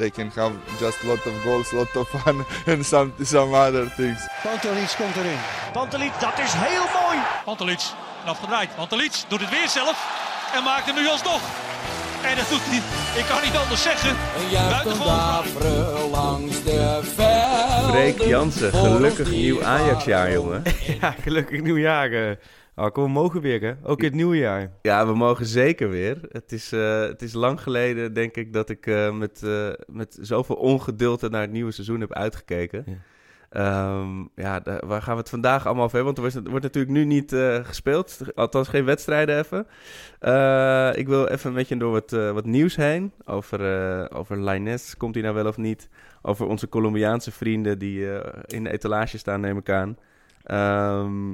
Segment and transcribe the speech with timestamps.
[0.00, 4.28] They can have just lot of goals, lot of fun, and some some other things.
[4.42, 5.38] Pantelic komt erin.
[5.72, 7.18] Pantelic, dat is heel mooi.
[7.44, 7.80] Pantelic,
[8.24, 8.74] afgedraaid.
[8.76, 9.96] Pantelic doet het weer zelf
[10.54, 11.40] en maakt hem nu alsnog.
[12.22, 12.80] En dat doet hij,
[13.20, 14.16] ik kan niet anders zeggen.
[14.70, 17.90] Buitengewoon langs de velden.
[17.90, 20.62] Freek Jansen, gelukkig nieuw Ajax-jaar, jongen.
[21.00, 22.36] Ja, gelukkig nieuwjaar.
[22.74, 22.84] Eh.
[22.84, 23.74] Oh, we mogen weer, hè?
[23.82, 24.70] Ook in het nieuwe jaar.
[24.82, 26.18] Ja, we mogen zeker weer.
[26.28, 30.18] Het is, eh, het is lang geleden, denk ik, dat ik eh, met, eh, met
[30.20, 32.84] zoveel ongeduld naar het nieuwe seizoen heb uitgekeken.
[32.86, 32.94] Ja.
[33.50, 36.14] Ehm, ja, waar gaan we het vandaag allemaal over hebben?
[36.14, 37.34] Want er wordt, er wordt natuurlijk nu niet
[37.66, 38.18] gespeeld.
[38.34, 39.58] Althans, geen wedstrijden even.
[40.98, 43.12] Ik wil even met je door wat, wat nieuws heen.
[43.24, 43.60] Over,
[44.12, 45.88] over Lainez, komt hij nou wel of niet?
[46.22, 48.06] Over onze Colombiaanse vrienden die
[48.46, 49.96] in de etalage staan, neem ik aan.
[50.44, 51.32] Ehm,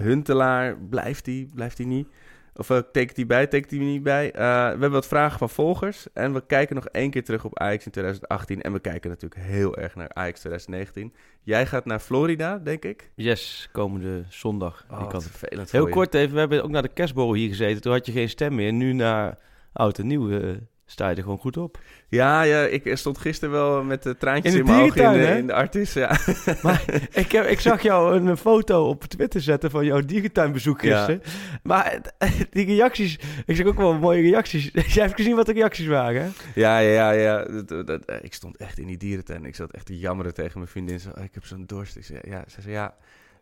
[0.00, 1.48] Huntelaar, blijft hij?
[1.54, 2.08] Blijft hij niet?
[2.54, 4.32] Of uh, tekent hij bij, tekent hij niet bij?
[4.32, 6.06] Eh, we hebben wat vragen van volgers.
[6.12, 8.62] En we kijken nog één keer terug op Ajax in 2018.
[8.62, 11.14] En we kijken natuurlijk heel erg naar Ajax 2019.
[11.42, 13.10] Jij gaat naar Florida, denk ik.
[13.14, 14.86] Yes, komende zondag.
[14.90, 17.82] Oh, vervelend Heel kort even, we hebben ook naar de kerstborrel hier gezeten.
[17.82, 18.72] Toen had je geen stem meer.
[18.72, 19.38] Nu na
[19.72, 20.54] oud en nieuw eh,
[20.86, 21.78] sta je er gewoon goed op.
[22.08, 25.12] Ja, ja, ik stond gisteren wel met de traantjes In in, de mijn ogen in
[25.12, 25.92] de, in de Artis.
[25.92, 26.16] Ja.
[26.62, 30.96] Maar ik, heb, ik zag jou een foto op Twitter zetten van jouw dierentuinbezoek Ja.
[31.04, 31.22] gisteren.
[31.62, 34.70] Maar eh, die reacties, ik zag ook wel mooie reacties.
[34.94, 36.28] Jij hebt gezien wat de reacties waren, hè?
[36.54, 37.12] Ja, ja, ja.
[37.12, 37.62] ja.
[37.82, 39.44] Dat, eh, ik stond echt in die dierentuin.
[39.44, 41.00] Ik zat echt te jammeren tegen mijn vriendin.
[41.00, 41.96] Zo, "Oh, ik heb zo'n dorst.
[41.96, 42.44] Ik zei, ja.
[42.48, 42.94] Ze zei, ja,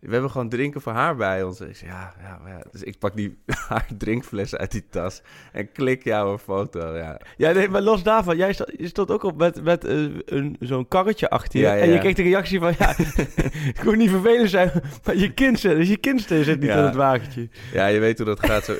[0.06, 1.60] we hebben gewoon drinken voor haar bij ons.
[1.60, 2.14] Ik zei, ja,
[2.46, 2.62] ja.
[2.70, 3.38] Dus ik pak die
[3.68, 5.22] haar drinkfles uit die tas
[5.52, 6.96] en klik jouw foto.
[6.96, 9.96] Ja, Ja, nee, maar los daarvan, jij stond, je stond ook op met, met eh,
[10.24, 11.66] een, zo'n karretje achter je.
[11.66, 12.94] Ja, ja, En je kreeg de reactie van, ja,
[13.70, 14.70] het kon niet vervelend zijn,
[15.04, 17.48] maar je kind zit, dus je kind zit niet aan het wagentje.
[17.72, 18.64] ja je weet hoe dat gaat.
[18.64, 18.76] Zo-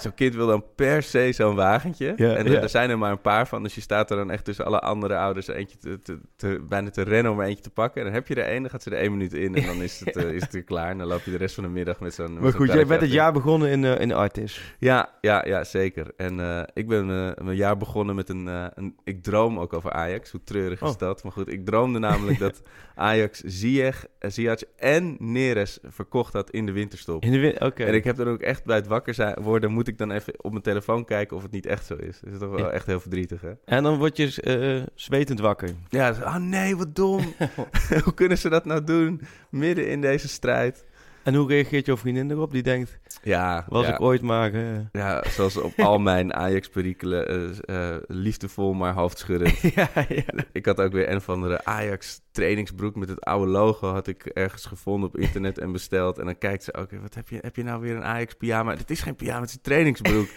[0.00, 2.12] Zo'n kind wil dan per se zo'n wagentje.
[2.16, 3.62] Ja, en er, er zijn er maar een paar van.
[3.62, 6.90] Dus je staat er dan echt tussen alle andere ouders eentje te, te, te- bijna
[6.90, 8.00] te rennen om er eentje te pakken.
[8.00, 9.54] En dan heb je er één, dan gaat ze er één minuut in.
[9.54, 10.90] En dan is het, eh, is het klaar.
[10.90, 12.72] En dan loop je de rest van de middag met zo'n met Maar zo'n goed,
[12.72, 14.74] jij bent het jaar begonnen in, eh, in Artis.
[14.78, 16.06] Ja, ja, ja, zeker.
[16.16, 18.96] En eh, ik ben eh, mijn jaar begonnen met een, een...
[19.04, 20.30] Ik droom ook over Ajax.
[20.30, 20.98] Hoe treurig is Oh.
[20.98, 21.22] dat?
[21.22, 22.62] Maar goed, ik droomde namelijk dat
[22.94, 27.22] Ajax Ziyech, Ziyech en Neres verkocht had in de winterstop.
[27.22, 27.84] In de win- Oké.
[27.84, 29.70] En ik heb dan ook echt bij het wakker zijn, worden...
[29.70, 32.20] moet ik dan even op mijn telefoon kijken of het niet echt zo is.
[32.20, 32.68] Dat is toch wel Ja.
[32.70, 33.50] echt heel verdrietig, hè?
[33.64, 35.70] En dan word je zwetend wakker.
[35.88, 37.34] Ja, dus, oh nee, wat dom.
[38.04, 39.20] Hoe kunnen ze dat nou doen?
[39.52, 40.84] Midden in deze strijd.
[41.22, 42.52] En hoe reageert jouw vriendin erop?
[42.52, 43.92] Die denkt, Ja, was ja.
[43.94, 44.52] ik ooit maar...
[44.54, 49.60] eh, Ja, zoals op al mijn Ajax-perikelen, eh, eh, liefdevol maar hoofdschuddend.
[49.74, 50.44] ja, ja.
[50.52, 54.24] Ik had ook weer een van de Ajax trainingsbroek met het oude logo had ik
[54.24, 56.18] ergens gevonden op internet en besteld.
[56.18, 58.74] En dan kijkt ze ook, wat heb je, heb je nou weer een Ajax pyjama?
[58.74, 60.28] Dit is geen pyjama, het is een trainingsbroek.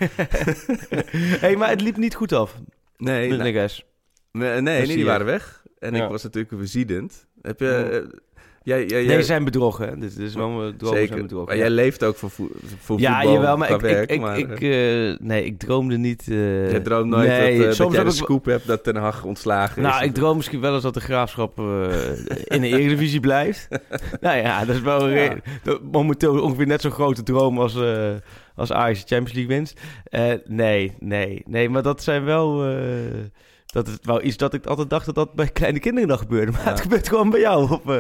[1.41, 2.55] hey, maar het liep niet goed af.
[2.97, 3.69] Nee, met nou,
[4.31, 5.63] nee, nee, zie die waren weg.
[5.79, 7.27] En ik was natuurlijk beziedend.
[7.41, 8.23] Heb je...
[8.65, 8.75] Ja.
[8.77, 9.87] jij, jij, Nee, ze zijn bedroggen.
[9.89, 9.97] hè.
[9.97, 11.21] Dit is wel zijn zeker.
[11.21, 11.47] bedroggen.
[11.47, 12.49] Maar jij leeft ook voor, vo-
[12.79, 14.03] voor ja, voetbal jawel, maar ik, werk.
[14.09, 16.27] ik, ik, maar, ik, eh, eh, nee, ik droomde niet...
[16.29, 18.67] eh, jij droomt nooit nee, dat, eh, soms dat jij heb de ik- scoop hebt
[18.67, 19.89] dat Ten Hag ontslagen is.
[19.89, 21.59] Nou, ik droom misschien wel eens dat de Graafschap
[22.43, 23.67] in de Eredivisie blijft.
[24.21, 25.35] nou ja, dat is wel Ja.
[25.91, 27.77] momenteel ongeveer net zo'n grote droom als,
[28.55, 29.81] als Ajax de Champions League winst.
[30.03, 32.75] Eh, nee, nee, nee, maar dat zijn wel...
[33.65, 36.51] dat is wel iets dat ik altijd dacht dat dat bij kleine kinderen nog gebeurde.
[36.51, 36.69] Maar Ja.
[36.69, 37.71] het gebeurt gewoon bij jou.
[37.71, 37.91] Op,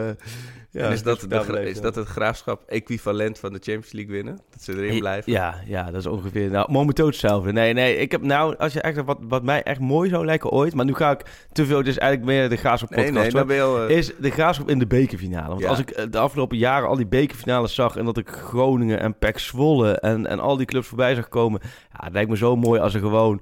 [0.75, 4.39] ja, en is dat, de, is dat het graafschap equivalent van de Champions League winnen?
[4.51, 5.31] Dat ze erin blijven?
[5.31, 7.51] Ja, ja, dat is ongeveer nou, momenteel hetzelfde.
[7.51, 10.49] Nee, nee, ik heb nou, als je echt wat, wat mij echt mooi zou lijken
[10.49, 13.33] ooit, maar nu ga ik te veel, dus eigenlijk meer de Graafschap Nee, podcast.
[13.47, 13.87] nee, hoor, al...
[13.87, 15.47] eh, is de Graafschap in de bekerfinale.
[15.47, 15.69] Want Ja.
[15.69, 19.17] als ik eh, de afgelopen jaren al die bekerfinales zag en dat ik Groningen en
[19.17, 22.55] PEC Zwolle en, en al die clubs voorbij zag komen, ja, het lijkt me zo
[22.55, 23.41] mooi als er gewoon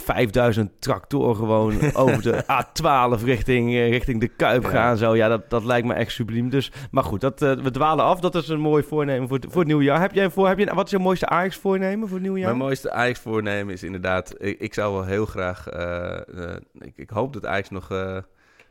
[0.00, 4.68] 5000 tractoren gewoon over de A12 richting, eh, richting de Kuip Ja.
[4.68, 4.96] gaan.
[4.96, 5.16] Zo.
[5.16, 6.50] Ja, dat, dat lijkt me echt subliem.
[6.50, 8.20] Dus, maar goed, dat, eh, we dwalen af.
[8.20, 10.00] Dat is een mooi voornemen voor, het- voor het nieuwe jaar.
[10.00, 12.48] Heb jij voor, heb je, wat is je mooiste Ajax voornemen voor het nieuwe jaar?
[12.48, 14.34] Mijn mooiste Ajax voornemen is inderdaad...
[14.38, 15.68] Ik, ik zou wel heel graag...
[15.68, 17.88] eh, ik, ik hoop dat Ajax nog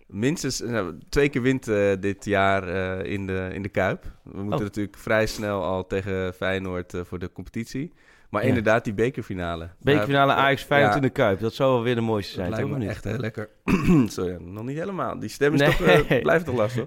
[0.08, 0.64] minstens
[1.10, 1.66] twee keer wint
[2.00, 2.68] dit jaar
[3.06, 4.04] in, de, in de Kuip.
[4.24, 4.64] We moeten Oh.
[4.64, 7.94] natuurlijk vrij snel al tegen Feyenoord voor de competitie.
[8.30, 8.48] Maar Ja.
[8.48, 9.70] inderdaad, die bekerfinale.
[9.80, 11.40] Bekerfinale Ja, Ajax Feyenoord in de Kuip.
[11.40, 12.80] Dat zou wel weer de mooiste Dat zijn, lijkt toch?
[12.80, 13.50] me echt heel lekker.
[14.08, 15.20] Sorry, nog niet helemaal.
[15.20, 15.70] Die stem is Nee.
[15.70, 16.86] toch, eh, blijft toch lastig?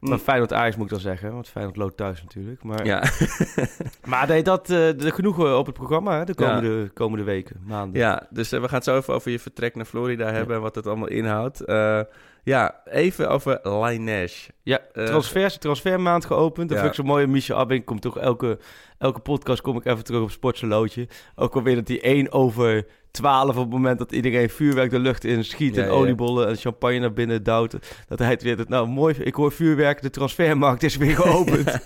[0.00, 2.62] Maar Feyenoord Ajax moet ik dan zeggen, want Feyenoord loopt thuis natuurlijk.
[2.62, 3.02] Maar, Ja.
[4.04, 7.56] maar nee, dat eh, de, genoeg eh, op het programma hè, de komende, komende weken,
[7.66, 8.00] maanden.
[8.00, 10.62] Ja, dus eh, we gaan het zo even over je vertrek naar Florida hebben en
[10.62, 11.60] wat het allemaal inhoudt.
[11.60, 12.00] Eh,
[12.44, 14.50] ja, even over Lineage.
[14.62, 16.68] Ja, Eh, transfers, transfermaand geopend.
[16.68, 16.84] Dat ja.
[16.84, 17.26] vind ik zo mooi.
[17.26, 18.58] Michel Abing komt toch elke,
[18.98, 21.08] elke podcast kom ik even terug op Sportselootje.
[21.34, 25.24] Ook alweer dat hij 1 over 12 op het moment dat iedereen vuurwerk de lucht
[25.24, 25.94] in schiet Ja, en ja.
[25.94, 27.76] oliebollen en champagne naar binnen duwt.
[28.08, 31.68] Dat hij het weer, dat, nou mooi, ik hoor vuurwerk, de transfermarkt is weer geopend.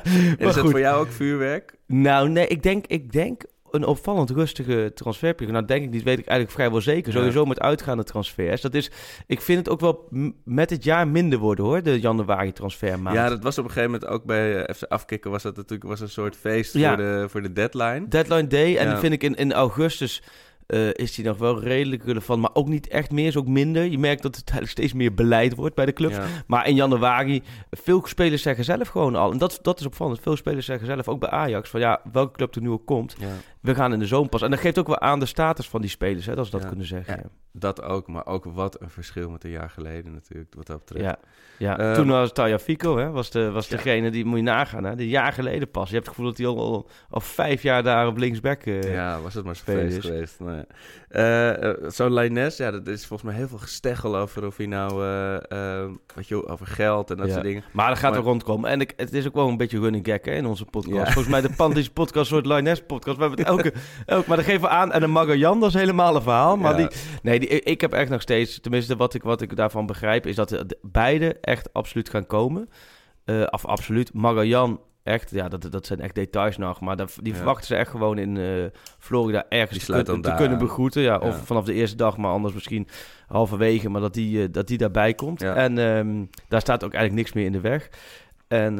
[0.38, 1.74] is dat voor jou ook vuurwerk?
[1.86, 3.42] Nou, nee, ik denk, ik denk
[3.76, 5.52] een opvallend rustige transferperiode.
[5.58, 7.12] Nou, denk ik niet, weet ik eigenlijk vrijwel zeker.
[7.12, 8.60] Sowieso met uitgaande transfers.
[8.60, 8.90] Dat is,
[9.26, 10.08] ik vind het ook wel
[10.44, 13.16] met het jaar minder worden hoor, de januari transfermaand.
[13.16, 15.90] Ja, dat was op een gegeven moment ook bij eh, FC Afkikken was dat natuurlijk
[15.90, 16.88] was een soort feest Ja.
[16.88, 18.08] voor, de, voor de deadline.
[18.08, 18.76] Deadline Day.
[18.76, 18.90] En Ja.
[18.90, 20.22] die vind ik in, in augustus
[20.66, 22.40] eh, is die nog wel redelijk relevant.
[22.40, 23.84] Maar ook niet echt meer, is ook minder.
[23.84, 26.16] Je merkt dat het eigenlijk steeds meer beleid wordt bij de clubs.
[26.16, 26.24] Ja.
[26.46, 29.32] Maar in januari, veel spelers zeggen zelf gewoon al.
[29.32, 30.20] En dat, dat is opvallend.
[30.20, 33.16] Veel spelers zeggen zelf, ook bij Ajax, van ja, welke club er nu ook komt.
[33.18, 33.26] Ja,
[33.66, 34.42] We gaan in de zomer pas.
[34.42, 36.66] En dat geeft ook wel aan de status van die spelers, hè, dat ze dat
[36.66, 37.30] kunnen zeggen.
[37.52, 41.04] Dat ook, maar ook wat een verschil met een jaar geleden natuurlijk, wat dat betreft.
[41.04, 41.18] Ja,
[41.58, 41.78] ja.
[41.78, 44.84] Eh, toen was Taya Fico, hè, was, de, was degene die moet je nagaan.
[44.84, 45.88] Hè, een jaar geleden pas.
[45.88, 48.92] Je hebt het gevoel dat hij al, al, al vijf jaar daar op linksback eh
[48.92, 50.40] Ja, was het maar feest geweest.
[50.40, 50.64] Nou ja.
[51.08, 55.02] Eh, Zo'n Lines, ja, dat is volgens mij heel veel gesteggel over of hij nou,
[55.02, 57.64] eh, eh, weet je, over geld en dat soort dingen.
[57.72, 58.70] Maar dat gaat Maar- er rondkomen.
[58.70, 61.12] En ik, het is ook wel een beetje running gag hè, in onze podcast.
[61.12, 63.16] Volgens mij de Pantische podcast, soort Lioness podcast.
[63.16, 63.72] We hebben het elke,
[64.06, 64.92] elke, maar dat geven we aan.
[64.92, 66.56] En de Magajan, dat is helemaal een verhaal.
[66.56, 66.86] Maar Ja.
[66.88, 70.26] die, nee, die, ik heb echt nog steeds, tenminste wat ik, wat ik daarvan begrijp,
[70.26, 72.68] is dat de, de- beide echt absoluut gaan komen.
[73.24, 74.12] Eh of absoluut.
[74.14, 76.80] Magajan, echt, ja, dat, dat zijn echt details nog.
[76.80, 77.36] Maar dat, die Ja.
[77.38, 78.44] verwachten ze echt gewoon in eh,
[78.98, 81.02] Florida ergens te, daar kunnen begroeten.
[81.02, 81.42] Ja, of Ja.
[81.44, 82.88] vanaf de eerste dag, maar anders misschien
[83.26, 83.88] halverwege.
[83.88, 85.40] Maar dat die, eh, dat die daarbij komt.
[85.40, 85.54] Ja.
[85.54, 87.88] En ehm, daar staat ook eigenlijk niks meer in de weg.
[88.48, 88.78] En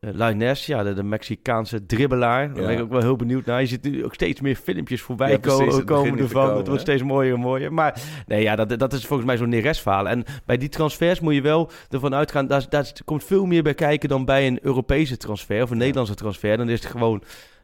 [0.00, 2.54] Lioness, ja, de, de Mexicaanse dribbelaar.
[2.54, 3.60] Daar ben ik ook wel heel benieuwd naar.
[3.60, 6.42] Je ziet nu ook steeds meer filmpjes voorbij Ja, precies, komen, ervan.
[6.42, 7.72] komen, het wordt steeds mooier en mooier.
[7.72, 10.08] Maar nee, ja, dat, dat is volgens mij zo'n Neres-verhaal.
[10.08, 12.46] En bij die transfers moet je wel ervan uitgaan...
[12.46, 15.62] Daar, daar komt veel meer bij kijken dan bij een Europese transfer...
[15.62, 15.76] of een.
[15.78, 16.56] Nederlandse transfer.
[16.56, 17.22] Dan is het gewoon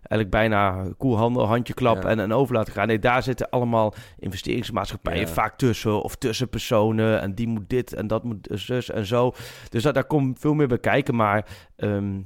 [0.08, 2.08] eigenlijk bijna koelhandel, handje klap Ja.
[2.08, 2.86] en, en over laten gaan.
[2.86, 5.32] Nee, daar zitten allemaal investeringsmaatschappijen Ja.
[5.32, 7.20] vaak tussen of tussenpersonen.
[7.20, 9.32] En die moet dit en dat moet zus en zo.
[9.68, 11.14] Dus dat, daar komt veel meer bij kijken.
[11.14, 11.46] Maar
[11.76, 12.20] ehm,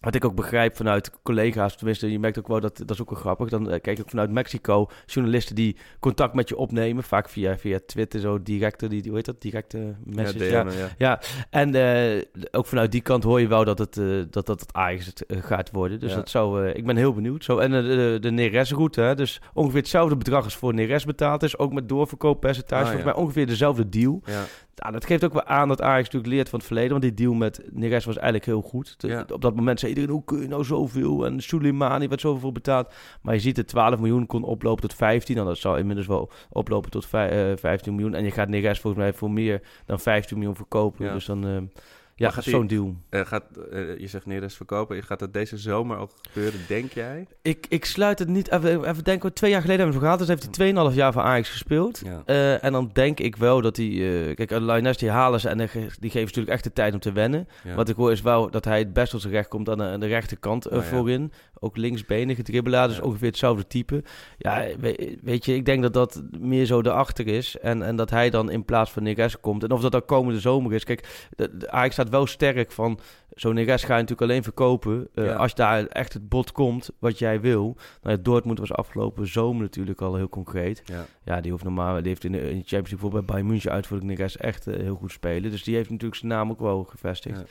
[0.00, 3.10] wat ik ook begrijp vanuit collega's, tenminste, je merkt ook wel dat dat is ook
[3.10, 3.48] wel grappig.
[3.48, 7.58] Dan eh, kijk ik ook vanuit Mexico journalisten die contact met je opnemen, vaak via,
[7.58, 10.44] via Twitter, zo directe, die, hoe heet dat, directe message.
[10.44, 10.88] ja, Ja, ja.
[10.98, 14.60] ja, en eh, ook vanuit die kant hoor je wel dat het, eh, dat, dat
[14.60, 16.00] het Ajax gaat worden.
[16.00, 16.16] Dus Ja.
[16.16, 17.44] dat zou, ik ben heel benieuwd.
[17.44, 21.58] Zo, en de, de Neres-route, hè, dus ongeveer hetzelfde bedrag als voor Neres betaald is.
[21.58, 22.82] Ook met doorverkooppercentage.
[22.82, 24.22] Ah, Volgens mij ongeveer dezelfde deal.
[24.74, 24.82] Ja.
[24.88, 26.90] Nou, dat geeft ook wel aan dat Ajax natuurlijk leert van het verleden.
[26.90, 29.00] Want die deal met Neres was eigenlijk heel goed.
[29.00, 29.24] De- Ja.
[29.32, 31.26] Op dat moment zei iedereen, hoe kun je nou zoveel?
[31.26, 32.94] En Soleimani werd zoveel betaald.
[33.22, 35.36] Maar je ziet het 12 miljoen kon oplopen tot 15.
[35.38, 38.14] En dat zou inmiddels wel oplopen tot vij- eh, 15 miljoen.
[38.14, 41.04] En je gaat Neres volgens mij voor meer dan 15 miljoen verkopen.
[41.06, 41.12] Ja.
[41.12, 41.56] Dus dan, eh,
[42.22, 42.96] ja, gaat zo'n deal.
[43.08, 45.02] Eh, gaat, eh, je zegt Neres verkopen.
[45.02, 47.26] Gaat dat deze zomer ook gebeuren, denk jij?
[47.42, 48.50] Ik, ik sluit het niet...
[48.52, 50.28] Even, even denken, twee jaar geleden hebben we het gehad.
[50.38, 52.00] Dus heeft hij 2,5 jaar voor Ajax gespeeld.
[52.04, 52.22] Ja.
[52.26, 54.32] Eh, en dan denk ik wel dat hij...
[54.34, 57.12] kijk, Lioness die halen ze en die geven ze natuurlijk echt de tijd om te
[57.12, 57.48] wennen.
[57.64, 57.74] Ja.
[57.74, 59.84] Wat ik hoor is wel dat hij het best tot zijn recht komt aan de,
[59.84, 60.82] aan de rechterkant Oh, ja.
[60.82, 61.32] voorin.
[61.64, 64.02] Ook linksbenige dribbelaar, dus ongeveer hetzelfde type.
[64.38, 67.58] Ja, we- weet je, ik denk dat dat meer zo erachter is.
[67.58, 69.62] En, en dat hij dan in plaats van Neres komt.
[69.62, 70.84] En of dat dan komende zomer is.
[70.84, 72.98] Kijk, de, de Ajax staat wel sterk van...
[73.34, 75.08] Zo'n Neres ga je natuurlijk alleen verkopen...
[75.14, 75.34] Ja.
[75.34, 77.76] als daar echt het bod komt wat jij wil.
[78.02, 80.82] Nou, ja, Dortmund was afgelopen zomer natuurlijk al heel concreet.
[80.84, 81.06] Ja.
[81.24, 83.46] Ja, die hoeft normaal, die heeft in de, in de Champions League bijvoorbeeld bij Bayern
[83.46, 85.50] München Neres echt eh, heel goed spelen.
[85.50, 87.42] Dus die heeft natuurlijk zijn naam ook wel gevestigd.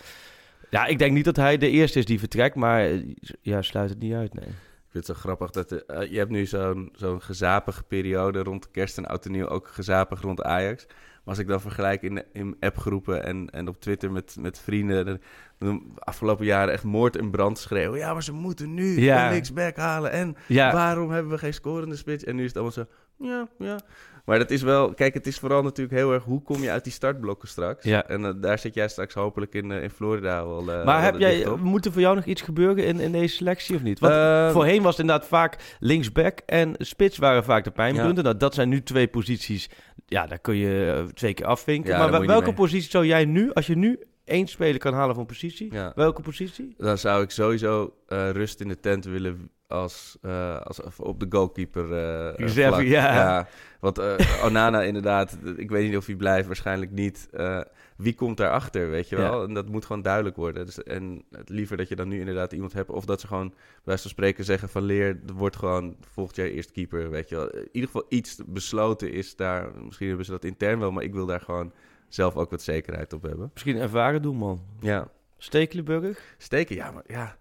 [0.70, 0.86] Ja.
[0.86, 4.00] Ik denk niet dat hij de eerste is die vertrekt, maar eh, ja, sluit het
[4.00, 4.46] niet uit, nee.
[4.46, 5.70] Ik vind het zo grappig dat
[6.10, 10.22] je hebt nu zo'n zo'n gezapige periode rond kerst en oud en nieuw, ook gezapig
[10.22, 10.88] rond Ajax.
[11.24, 15.22] Maar als ik dan vergelijk in, in appgroepen en, en op Twitter met, met vrienden,
[15.60, 18.00] dan afgelopen jaren echt moord en brand schreeuwen.
[18.00, 19.30] Ja, maar ze moeten nu Ja.
[19.30, 22.24] linksback halen en Ja, waarom hebben we geen scorende spits?
[22.24, 22.86] En nu is het allemaal zo,
[23.18, 23.80] ja, ja.
[24.26, 26.84] Maar dat is wel, kijk, het is vooral natuurlijk heel erg, hoe kom je uit
[26.84, 27.84] die startblokken straks?
[27.84, 28.08] Ja.
[28.08, 30.60] En eh, daar zit jij straks hopelijk in, eh, in Florida wel.
[30.60, 33.12] eh, maar wel heb dicht jij, moet er voor jou nog iets gebeuren in, in
[33.12, 34.00] deze selectie of niet?
[34.00, 38.24] Want Eh, voorheen was het inderdaad vaak linksback en spits waren vaak de pijnpunten.
[38.24, 39.70] Nou, dat zijn nu twee posities,
[40.12, 41.92] ja, daar kun je eh, twee keer afvinken.
[41.92, 45.26] Ja, maar welke positie zou jij nu, als je nu één speler kan halen van
[45.26, 45.92] positie, Ja.
[45.96, 46.74] welke positie?
[46.78, 51.26] Dan zou ik sowieso eh, rust in de tent willen als, eh, als op de
[51.30, 52.86] goalkeeper eh, Reserve, vlak.
[52.86, 53.48] ja.
[53.80, 57.28] Want eh, Onana inderdaad, ik weet niet of hij blijft, waarschijnlijk niet.
[57.32, 57.62] Eh,
[57.96, 59.42] wie komt daarachter, weet je wel?
[59.42, 59.48] Ja.
[59.48, 60.66] En dat moet gewoon duidelijk worden.
[60.66, 62.90] Dus, en het liever dat je dan nu inderdaad iemand hebt...
[62.90, 64.84] of dat ze gewoon bij wijze van spreken zeggen van...
[64.84, 67.50] leer, wordt gewoon volgend jaar eerst keeper, weet je wel.
[67.50, 69.72] In ieder geval iets besloten is daar...
[69.84, 70.92] misschien hebben ze dat intern wel...
[70.92, 71.74] maar ik wil daar gewoon
[72.08, 73.50] zelf ook wat zekerheid op hebben.
[73.54, 74.62] Misschien een ervaren doelman.
[74.80, 76.36] Ja, Stekelenburg?
[76.38, 77.40] steken, ja, maar ja...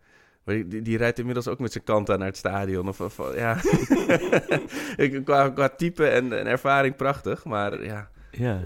[0.50, 2.88] Die, die, rijdt inmiddels ook met zijn kant aan naar het stadion.
[2.88, 3.56] Of, of ja.
[5.04, 7.44] Ik- qua, qua type en, en ervaring prachtig.
[7.44, 8.60] Maar ja, Ja.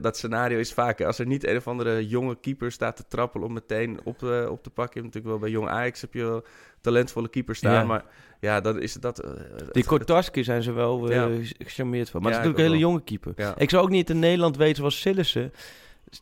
[0.00, 1.06] dat scenario is vaker.
[1.06, 4.62] Als er niet een of andere jonge keeper staat te trappelen om meteen op, op
[4.62, 5.00] te pakken.
[5.02, 6.44] Natuurlijk wel bij jong Ajax heb je wel
[6.80, 7.72] talentvolle keepers staan.
[7.72, 7.84] Ja.
[7.84, 8.04] Maar
[8.40, 9.18] ja, dan is dat...
[9.18, 9.30] eh,
[9.72, 11.28] Die Kortarski zijn ze wel eh, Ja.
[11.58, 12.22] gecharmeerd van.
[12.22, 13.54] Maar het is natuurlijk een hele jonge keeper.
[13.56, 15.52] Ik zou ook niet in Nederland weten zoals Sillissen,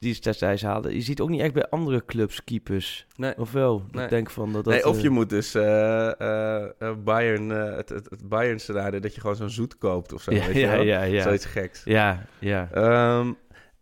[0.01, 0.95] die ze destijds haalde.
[0.95, 3.07] Je ziet ook niet echt bij andere clubs keepers.
[3.17, 3.39] Nee.
[3.39, 3.83] Of wel?
[3.91, 4.05] Nee.
[4.05, 4.73] Ik denk van dat dat...
[4.73, 6.69] nee, of eh, je moet dus eh, eh,
[7.05, 10.35] Bayern, eh, het, het, het Bayern scenario dat je gewoon zo'n zoet koopt of zo.
[10.35, 10.83] Ja, weet je ja, wel?
[10.83, 11.23] ja, ja.
[11.23, 11.83] Zoiets geks.
[11.85, 12.69] Ja, ja.
[12.73, 13.33] Ehm,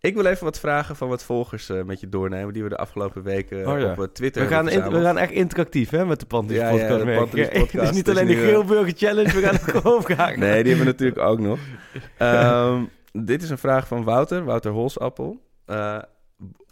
[0.00, 2.52] ik wil even wat vragen van wat volgers eh, met je doornemen...
[2.52, 3.94] die we de afgelopen weken Oh ja.
[3.98, 6.68] op Twitter We gaan, hebben in- we gaan echt interactief hè, met de Pantelis Ja,
[6.68, 7.04] ja, podcast.
[7.04, 7.18] de ik.
[7.18, 10.38] Pantelis podcast Het is niet is alleen de Geelburger Challenge, we gaan ook overgaan.
[10.38, 11.58] Nee, die hebben we natuurlijk ook nog.
[12.16, 12.82] Ehm,
[13.12, 15.44] dit is een vraag van Wouter, Wouter Holsappel.
[15.68, 16.02] Eh,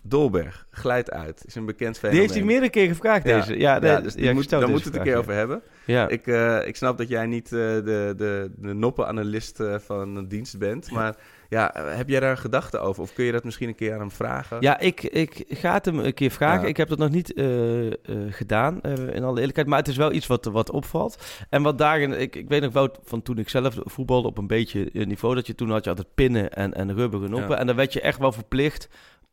[0.06, 1.42] Dolberg, glijdt uit.
[1.46, 2.20] Is een bekend Die fenomeen.
[2.20, 3.36] heeft hij meerdere keer gevraagd, Ja.
[3.36, 3.58] deze.
[3.58, 5.62] Ja, Ja, dus die ja, moet, daar deze moeten we het een keer over hebben.
[5.84, 6.08] Ja.
[6.08, 10.28] Ik, eh, ik snap dat jij niet eh, de, de, de noppenanalist eh, van een
[10.28, 10.90] dienst bent.
[10.90, 11.16] Maar
[11.48, 13.02] ja, heb jij daar gedachten over?
[13.02, 14.56] Of kun je dat misschien een keer aan hem vragen?
[14.60, 16.68] Ja, ik, ik ga het hem een keer vragen.
[16.68, 17.32] Ik heb dat nog niet
[18.28, 18.80] gedaan,
[19.12, 19.66] in alle eerlijkheid.
[19.66, 21.24] Maar het is wel iets wat, wat opvalt.
[21.50, 24.46] En wat daarin, ik, ik weet nog wel van toen ik zelf voetbalde op een
[24.46, 27.58] beetje niveau, dat je toen had je altijd pinnen en, en rubberen noppen.
[27.58, 28.88] En dan werd je echt wel verplicht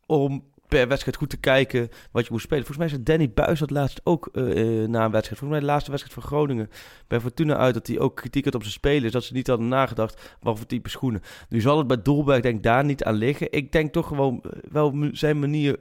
[0.06, 0.44] om
[0.78, 2.64] per wedstrijd goed te kijken wat je moest spelen.
[2.64, 5.38] Volgens mij zei Danny Buis dat laatst ook eh, eh, na een wedstrijd.
[5.38, 6.70] Volgens mij de laatste wedstrijd van Groningen
[7.08, 9.12] bij Fortuna uit dat hij ook kritiek had op zijn spelers.
[9.12, 11.22] Dat ze niet hadden nagedacht wat voor type schoenen.
[11.48, 13.52] Nu zal het bij Dolberg denk ik daar niet aan liggen.
[13.52, 15.76] Ik denk toch gewoon eh, wel zijn manier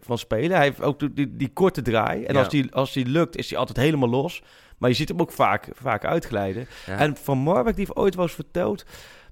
[0.00, 0.56] van spelen.
[0.56, 2.24] Hij heeft ook die, die korte draai.
[2.24, 2.40] En Ja.
[2.40, 4.42] als, die, als die lukt is hij altijd helemaal los.
[4.78, 6.66] Maar je ziet hem ook vaak, vaak uitglijden.
[6.86, 6.98] Ja.
[6.98, 8.84] En Van Marwijk, die heeft ooit wel eens verteld...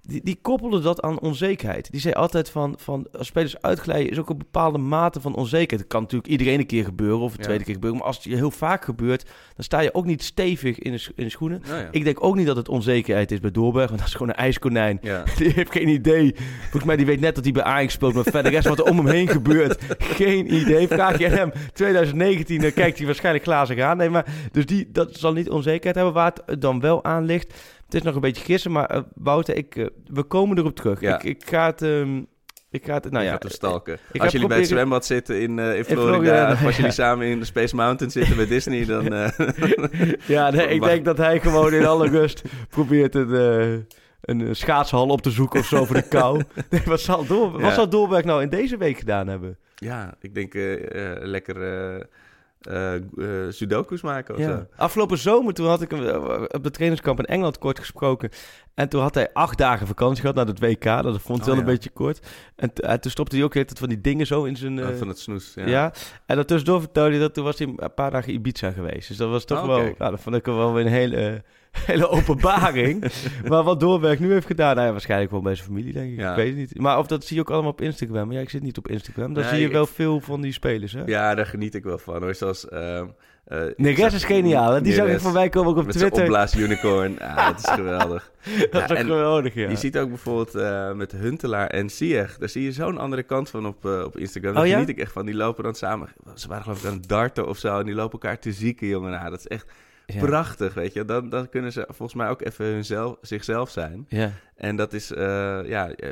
[0.07, 1.91] Die, die koppelde dat aan onzekerheid.
[1.91, 5.89] Die zei altijd van, van als spelers uitglijden is ook een bepaalde mate van onzekerheid.
[5.89, 7.45] Kan natuurlijk iedereen een keer gebeuren of een Ja.
[7.45, 7.99] tweede keer gebeuren.
[7.99, 11.13] Maar als het je heel vaak gebeurt, dan sta je ook niet stevig in de,
[11.15, 11.63] in de schoenen.
[11.69, 11.89] Nou ja.
[11.91, 14.35] Ik denk ook niet dat het onzekerheid is bij Doorberg, want dat is gewoon een
[14.35, 14.99] ijskonijn.
[15.03, 15.23] Ja.
[15.37, 16.35] Die heeft geen idee.
[16.61, 18.79] Volgens mij die weet net dat hij bij Ajax speelt, maar verder de rest wat
[18.79, 19.83] er om hem heen gebeurt.
[19.99, 20.89] Geen idee.
[20.89, 23.97] Vraag je hem 2019, dan kijkt hij waarschijnlijk glazig aan.
[23.97, 26.15] Nee, maar dus die, dat zal niet onzekerheid hebben.
[26.15, 27.55] Waar het dan wel aan ligt,
[27.95, 31.01] het is nog een beetje gissen, maar eh, Wouter, ik, eh, we komen erop terug.
[31.01, 31.15] Ja.
[31.15, 31.83] Ik, ik ga het...
[31.83, 32.23] ehm,
[32.71, 33.99] ik ga het, nou ja, stalken.
[34.13, 36.91] ik Als jullie bij het zwembad zitten in, eh, in Florida, Florida, of als jullie
[36.93, 39.13] samen in de Space Mountain zitten bij Disney, dan...
[39.13, 39.29] eh,
[40.27, 43.73] Ja, nee, ik denk dat hij gewoon in alle rust probeert een, eh,
[44.21, 46.43] een eh, schaatshal op te zoeken of zo voor de kou.
[46.71, 47.59] Nee, wat zal, Door, Ja.
[47.61, 49.59] wat zal Doorberg nou in deze week gedaan hebben?
[49.77, 50.73] ja, ik denk eh,
[51.13, 51.57] eh, lekker
[52.67, 54.67] eh eh, eh, sudoku's maken of zo.
[54.77, 58.31] Afgelopen zomer, toen had ik hem eh, op de trainingskamp in Engeland kort gesproken.
[58.75, 60.85] En toen had hij acht dagen vakantie gehad naar het WK.
[60.85, 61.73] Dat vond ik Oh, wel een ja.
[61.73, 62.27] beetje kort.
[62.57, 64.79] En, en toen stopte hij ook heel van die dingen zo in zijn...
[64.79, 65.67] Oh, eh, van het snoes, ja.
[65.67, 65.93] ja.
[66.27, 69.09] en daartussendoor vertelde hij dat toen was hij een paar dagen Ibiza geweest.
[69.09, 69.81] Dus dat was toch Oh, wel...
[69.99, 71.43] Ja, dat vond ik wel weer een hele,
[71.79, 73.05] hele openbaring.
[73.49, 74.75] maar wat Doorberg nu heeft gedaan...
[74.75, 76.19] Nou ja, waarschijnlijk wel bij zijn familie, denk ik.
[76.19, 76.31] Ja.
[76.31, 76.79] Ik weet het niet.
[76.79, 78.33] Maar of dat zie je ook allemaal op Instagram.
[78.33, 79.35] Ja, ik zit niet op Instagram.
[79.35, 81.03] Daar Nee, zie je wel veel van die spelers, hè?
[81.07, 82.35] Ja, daar geniet ik wel van hoor.
[82.35, 82.69] Zoals...
[82.69, 83.07] ehm
[83.45, 84.81] eh, Neres is geniaal, hè?
[84.81, 86.23] Die zag ik voorbij komen ook op Met Twitter.
[86.23, 87.17] opblaas unicorn.
[87.19, 88.31] Ja, dat is geweldig.
[88.71, 89.69] Dat is ook en geweldig, ja.
[89.69, 92.39] Je ziet ook bijvoorbeeld eh, met Huntelaar en Sieg.
[92.39, 94.55] Daar zie je zo'n andere kant van op, eh, op Instagram.
[94.55, 94.75] Daar Oh ja?
[94.75, 95.27] geniet ik echt van.
[95.27, 96.09] Die lopen dan samen.
[96.35, 97.79] Ze waren geloof ik aan het darten of zo.
[97.79, 99.11] En die lopen elkaar te zieken, jongen.
[99.11, 99.67] Nou, dat is echt
[100.07, 100.21] Ja.
[100.21, 101.05] prachtig, weet je.
[101.05, 104.07] Dan, dan kunnen ze volgens mij ook even hunzelf, zichzelf zijn.
[104.09, 104.33] Ja.
[104.57, 106.11] En dat is, eh, ja, eh,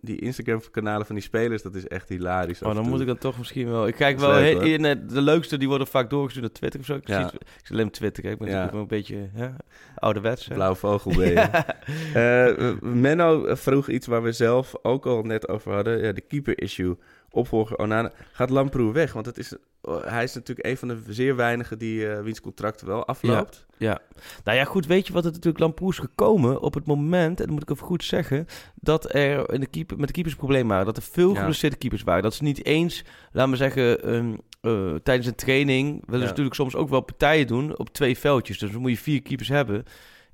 [0.00, 2.62] die Instagram-kanalen van die spelers, dat is echt hilarisch.
[2.62, 3.86] Oh, dan moet ik dan toch misschien wel...
[3.86, 4.34] Ik kijk wel...
[4.40, 6.94] leuk, in, de leukste, die worden vaak doorgestuurd naar Twitter of zo.
[6.94, 7.28] Ik, Ja.
[7.28, 8.22] zie, ik zie alleen Twitter.
[8.22, 8.54] Kijk, ik ben Ja.
[8.64, 9.48] natuurlijk wel een beetje hè,
[9.94, 10.46] ouderwets.
[10.48, 11.48] Blauwe vogel ben je.
[12.14, 16.02] Eh, Menno vroeg iets waar we zelf ook al net over hadden.
[16.02, 16.96] Ja, de keeper-issue.
[17.36, 18.12] Opvolger Onana.
[18.32, 19.12] Gaat Lamproe weg?
[19.12, 22.40] Want het is, oh, hij is natuurlijk een van de zeer weinigen die eh wiens
[22.40, 23.66] contract wel afloopt.
[23.78, 23.98] Ja.
[24.44, 27.54] Nou ja, goed, weet je wat het natuurlijk Lamproes gekomen op het moment, en dat
[27.54, 30.84] moet ik even goed zeggen, dat er in de keeper, met de keepers waren.
[30.86, 31.38] Dat er veel Ja.
[31.38, 32.22] geblesseerde keepers waren.
[32.22, 36.20] Dat ze niet eens, laten we zeggen, ehm, eh, tijdens een training willen Ja.
[36.20, 38.58] ze natuurlijk soms ook wel partijen doen op twee veldjes.
[38.58, 39.84] Dus dan moet je vier keepers hebben.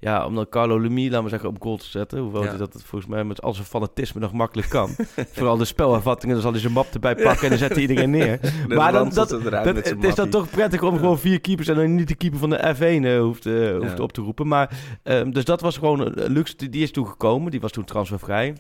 [0.04, 2.18] Ja, om dan Carlo Lemy, laten we zeggen, op goal te zetten.
[2.18, 2.48] Hoewel Ja.
[2.48, 4.90] hij dat het volgens mij met al zijn fanatisme nog makkelijk kan.
[5.36, 8.10] Vooral de spelervattingen, dan zal hij zijn map erbij pakken en dan zet hij iedereen
[8.10, 8.40] neer.
[8.68, 11.74] De maar dan, dat, het dat, is dan toch prettig om gewoon vier keepers en
[11.74, 14.02] dan niet de keeper van de F1 eh, hoeft, eh, hoeft Ja.
[14.02, 14.48] op te roepen.
[14.48, 14.70] Maar,
[15.02, 17.50] ehm, dus dat was gewoon een luxe, die- is toen gekomen.
[17.50, 18.44] Die was toen transfervrij.
[18.46, 18.54] Hij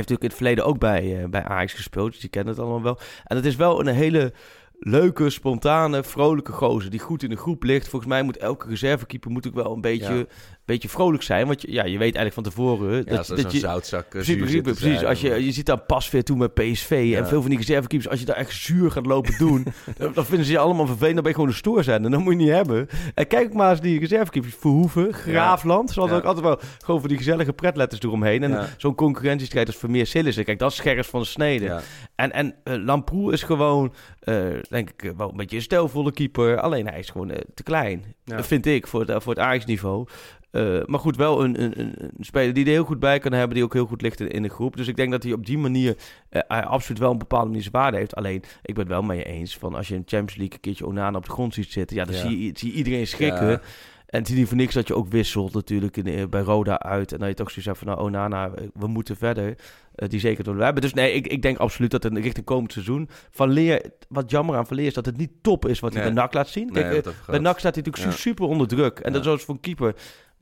[0.00, 2.62] heeft natuurlijk in het verleden ook bij, eh, bij Ajax gespeeld, dus die kennen het
[2.62, 2.98] allemaal wel.
[3.24, 4.32] En het is wel een hele
[4.80, 7.88] leuke, spontane, vrolijke gozer die goed in de groep ligt.
[7.88, 10.28] Volgens mij moet elke reservekeeper moet ook wel een beetje.
[10.74, 11.46] Beetje vrolijk zijn.
[11.46, 13.58] Want je, ja, je weet eigenlijk van tevoren Ja, dat, dat je...
[13.58, 15.04] zoutzak eh, Precies, precies, precies.
[15.04, 17.18] Als je, dan- je ziet daar pas weer toe met PSV Ja.
[17.18, 18.10] en veel van die reservekeepers.
[18.10, 19.66] Als je daar echt zuur gaat lopen doen,
[19.98, 21.14] dan, dan vinden ze je allemaal vervelend.
[21.14, 22.04] Dan ben je gewoon een stoer zijn.
[22.04, 22.88] En dat moet je niet hebben.
[23.14, 24.54] En kijk maar eens die reservekeepers.
[24.58, 25.90] Verhoeven, Graafland.
[25.90, 26.22] Ze hadden Ja.
[26.22, 28.42] ook altijd wel gewoon voor die gezellige pretletters eromheen.
[28.42, 30.44] En zo'n concurrentiestrijd als Vermeer Sillissen.
[30.44, 31.80] Kijk, dat is scherp van de snede.
[32.14, 34.34] En, en eh, Lamproe is gewoon, eh,
[34.68, 36.60] denk ik, eh, wel een beetje een stijlvolle keeper.
[36.60, 40.06] Alleen hij is gewoon eh, te klein, vind ik, voor het, voor het Ajax-niveau.
[40.50, 43.54] Eh, maar goed, wel een, een, een, speler die er heel goed bij kan hebben,
[43.54, 44.76] die ook heel goed ligt in, in de groep.
[44.76, 45.96] Dus ik denk dat hij op die manier
[46.28, 48.14] hij absoluut wel een bepaalde manier zijn waarde heeft.
[48.14, 50.54] Alleen, ik ben het wel met je eens van als je in de Champions League
[50.54, 52.20] een keertje Onana op de grond ziet zitten, ja, dan Ja.
[52.20, 53.48] Zie, je, zie iedereen schrikken.
[53.48, 53.60] Ja.
[54.06, 56.78] En het is niet voor niks dat je ook wisselt natuurlijk in, eh, bij Roda
[56.78, 57.12] uit.
[57.12, 59.54] En dat je toch zoiets hebt van, nou, Onana, we moeten verder.
[59.94, 60.82] die zeker door we hebben.
[60.82, 63.08] Dus nee, ik, ik denk absoluut dat het richting komend seizoen...
[63.30, 66.02] Van Leer, wat jammer aan Van Leer is dat het niet top is wat hij
[66.02, 66.70] bij NAC laat zien.
[66.72, 67.38] Kijk, bij.
[67.38, 68.20] NAC staat hij natuurlijk Ja.
[68.20, 68.98] super onder druk.
[68.98, 69.20] En Ja.
[69.20, 69.94] dat is voor een keeper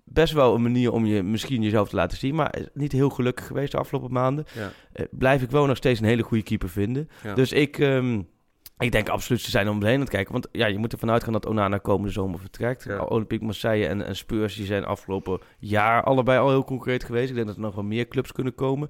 [0.08, 2.34] best wel een manier om je misschien jezelf te laten zien.
[2.34, 4.44] Maar niet heel gelukkig geweest de afgelopen maanden.
[4.54, 4.70] Ja.
[4.92, 7.08] Eh, blijf ik wel nog steeds een hele goede keeper vinden.
[7.22, 7.34] Ja.
[7.34, 7.78] Dus ik...
[7.78, 8.22] ehm,
[8.78, 10.32] ik denk absoluut ze zijn om heen aan het kijken.
[10.32, 12.84] Want ja, je moet ervan uitgaan dat Onana komende zomer vertrekt.
[12.84, 13.02] Ja.
[13.04, 17.28] Olympique Marseille en, en Spurs die zijn afgelopen jaar allebei al heel concreet geweest.
[17.28, 18.88] Ik denk dat er nog wel meer clubs kunnen komen.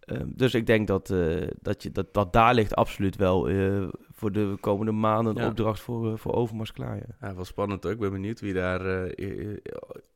[0.00, 3.82] Ehm, dus ik denk dat, eh, dat, je, dat, dat daar ligt absoluut wel eh,
[4.12, 5.48] voor de komende maanden een Ja.
[5.48, 6.96] opdracht voor, voor Overmars klaar.
[6.96, 7.28] Ja.
[7.28, 7.92] Ja, wel spannend hoor.
[7.92, 8.80] Ik ben benieuwd wie daar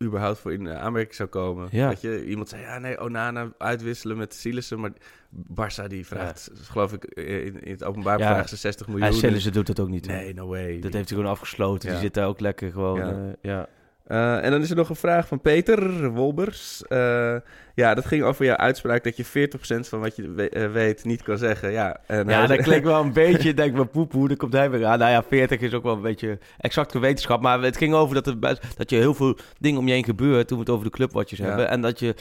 [0.04, 1.68] überhaupt voor in aanmerking zou komen.
[1.70, 1.88] Ja.
[1.88, 4.90] Dat je iemand zei, ja nee, Onana uitwisselen met Sillissen, maar
[5.36, 8.26] Barça die vraagt, geloof ik, in, in het openbaar Ja.
[8.26, 9.06] vragen ze 60 miljoen.
[9.06, 10.06] En Sillissen doet dat ook niet.
[10.06, 10.80] Nee, no way.
[10.80, 11.88] Dat heeft hij gewoon afgesloten.
[11.88, 11.94] Ja.
[11.94, 12.98] Die zit daar ook lekker gewoon.
[12.98, 13.10] Ja.
[13.12, 13.68] eh, ja.
[14.10, 16.82] Eh, en dan is er nog een vraag van Peter Wolbers.
[16.88, 17.36] Eh,
[17.74, 21.04] ja, dat ging over jouw uitspraak dat je 40% van wat je we- eh, weet
[21.04, 21.72] niet kan zeggen.
[21.72, 24.70] Ja, en Ja, dat klinkt wel een beetje, denk ik, maar poepoe, dan komt hij
[24.70, 24.98] weer aan.
[24.98, 27.40] Nou ja, 40 is ook wel een beetje exacte wetenschap.
[27.42, 30.04] Maar het ging over dat, er best, dat je heel veel dingen om je heen
[30.04, 31.44] gebeurt, toen we het over de clubwatches Ja.
[31.44, 31.68] hebben.
[31.68, 32.14] En dat je,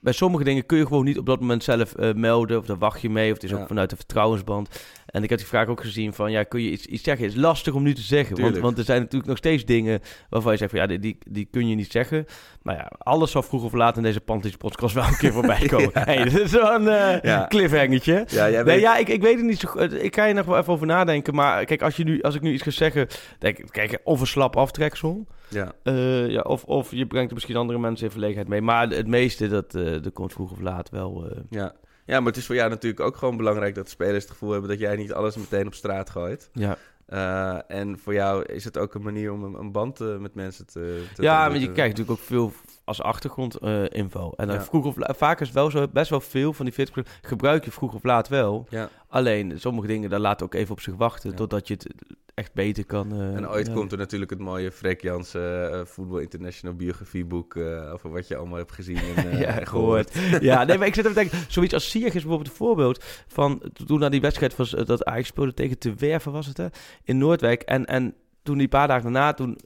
[0.00, 3.00] bij sommige dingen kun je gewoon niet op dat moment zelf melden, of daar wacht
[3.00, 3.56] je mee, of het is Ja.
[3.56, 4.68] ook vanuit de vertrouwensband.
[5.14, 7.24] En ik heb die vraag ook gezien van, ja, kun je iets, iets zeggen?
[7.24, 10.00] Het is lastig om nu te zeggen, want, want er zijn natuurlijk nog steeds dingen
[10.28, 12.26] waarvan je zegt van, ja, die, die, die kun je niet zeggen.
[12.62, 15.66] Maar ja, alles zal vroeg of laat in deze Panties podcast wel een keer voorbij
[15.74, 15.90] komen.
[15.94, 16.04] Ja.
[16.04, 17.46] hey, dat is wel een eh Ja.
[17.48, 18.12] cliffhangertje.
[18.28, 20.02] ja, jij Nee, weet- ja, ik, ik weet het niet zo goed.
[20.02, 21.34] Ik ga je nog wel even over nadenken.
[21.34, 23.06] Maar kijk, als, je nu, als ik nu iets ga zeggen...
[23.38, 25.26] Denk, kijk, of een slap aftreksel.
[25.48, 25.72] ja.
[25.82, 28.60] eh, ja, of, of je brengt er misschien andere mensen in verlegenheid mee.
[28.62, 31.32] Maar het meeste, dat, dat komt vroeg of laat wel...
[31.50, 31.72] Ja.
[32.04, 34.50] Ja, maar het is voor jou natuurlijk ook gewoon belangrijk dat de spelers het gevoel
[34.50, 36.50] hebben dat jij niet alles meteen op straat gooit.
[36.52, 40.16] ja, Eh, en voor jou is het ook een manier om een, een band eh,
[40.16, 41.04] met mensen te...
[41.14, 42.52] te ja maar je krijgt natuurlijk ook veel
[42.84, 44.32] als achtergrondinfo.
[44.36, 44.62] en dan Ja.
[44.62, 44.94] vroeg of.
[44.98, 48.28] Vaak is wel zo, best wel veel van die 40% gebruik je vroeg of laat
[48.28, 48.66] wel.
[48.68, 48.88] Ja.
[49.08, 51.30] Alleen, sommige dingen, daar laat ook even op zich wachten...
[51.30, 51.36] Ja.
[51.36, 51.94] totdat je het
[52.34, 53.12] echt beter kan...
[53.12, 53.72] eh, En ooit ja.
[53.72, 58.36] komt er natuurlijk het mooie Freek Jansen eh, Voetbal International biografieboek eh, over wat je
[58.36, 60.18] allemaal hebt gezien en, ja, gehoord.
[60.40, 63.04] Ja, nee, maar ik zit even te denken, zoiets als Sieg is bijvoorbeeld een voorbeeld
[63.26, 66.66] van toen naar die wedstrijd was dat Ajax speelde tegen Te Werven was het hè,
[67.02, 69.58] in Noordwijk en en toen die paar dagen daarna toen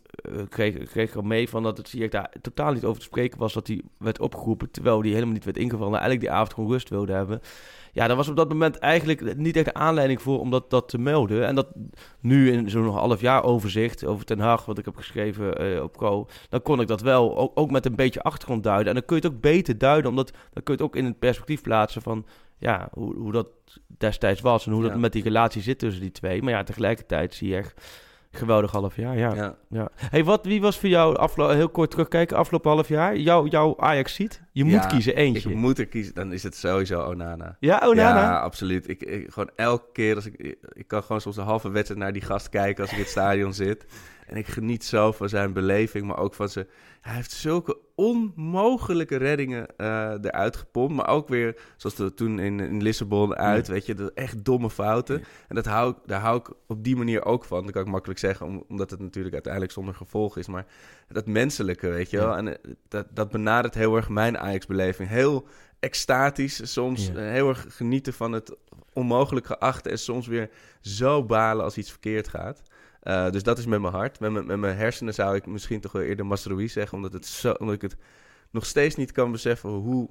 [0.48, 3.38] kreeg, kreeg ik al mee van dat het Sieg daar totaal niet over te spreken
[3.38, 6.54] was dat hij werd opgeroepen terwijl die helemaal niet werd ingevallen, en eigenlijk die avond
[6.54, 7.40] gewoon rust wilde hebben.
[7.92, 10.88] Ja, daar was op dat moment eigenlijk niet echt de aanleiding voor om dat, dat
[10.88, 11.46] te melden.
[11.46, 11.68] En dat
[12.20, 15.96] nu in zo'n half jaar overzicht over Ten Hag, wat ik heb geschreven eh, op
[15.98, 18.87] Go, dan kon ik dat wel ook, ook met een beetje achtergrond duiden.
[18.88, 21.05] En dan kun je het ook beter duiden, omdat dan kun je het ook in
[21.05, 22.27] het perspectief plaatsen van
[22.59, 23.46] ja, hoe, hoe dat
[23.87, 24.88] destijds was en hoe Ja.
[24.88, 26.42] dat met die relatie zit tussen die twee.
[26.42, 27.83] Maar ja, tegelijkertijd zie je echt
[28.38, 29.16] geweldig half jaar.
[29.18, 29.55] Ja, ja.
[29.68, 29.88] Ja.
[29.94, 33.74] Hey, wat, wie was voor jou, aflo- heel kort terugkijken, afgelopen half jaar, jouw, jouw
[33.79, 34.42] Ajax ziet?
[34.53, 35.51] Je moet Ja, kiezen eentje.
[35.51, 37.57] Ik moet er kiezen, dan is het sowieso Onana.
[37.61, 38.20] Ja, Onana?
[38.22, 38.88] Ja, absoluut.
[38.88, 40.57] Ik, ik, gewoon elke keer als ik, ik...
[40.72, 43.12] ik kan gewoon soms een halve wedstrijd naar die gast kijken als ik in het
[43.12, 43.87] stadion zit.
[44.28, 46.66] En ik geniet zo van zijn beleving, maar ook van zijn...
[47.00, 50.94] Hij heeft zulke onmogelijke reddingen eh, eruit gepompt.
[50.94, 54.70] Maar ook weer, zoals de, toen in, in Lissabon uit, weet je, de echt domme
[54.70, 55.24] fouten.
[55.48, 57.62] En dat hou, ik- daar hou ik op die manier ook van.
[57.62, 60.46] Dat kan ik makkelijk zeggen, om- omdat het natuurlijk uiteindelijk zonder gevolg is.
[60.48, 60.66] Maar
[61.08, 62.28] dat menselijke, weet je wel.
[62.30, 62.36] Ja.
[62.36, 65.08] En eh, dat, dat benadert heel erg mijn Ajax-beleving.
[65.08, 65.46] Heel
[65.80, 68.56] extatisch, soms eh, heel erg genieten van het
[68.92, 69.90] onmogelijk geachte...
[69.90, 72.62] en soms weer zo balen als iets verkeerd gaat.
[73.08, 74.20] Eh, dus dat is met mijn hart.
[74.20, 76.96] Met mijn, met mijn hersenen zou ik misschien toch wel eerder Masrowi zeggen...
[76.96, 77.96] omdat, het zo, omdat ik het
[78.50, 80.10] nog steeds niet kan beseffen hoe,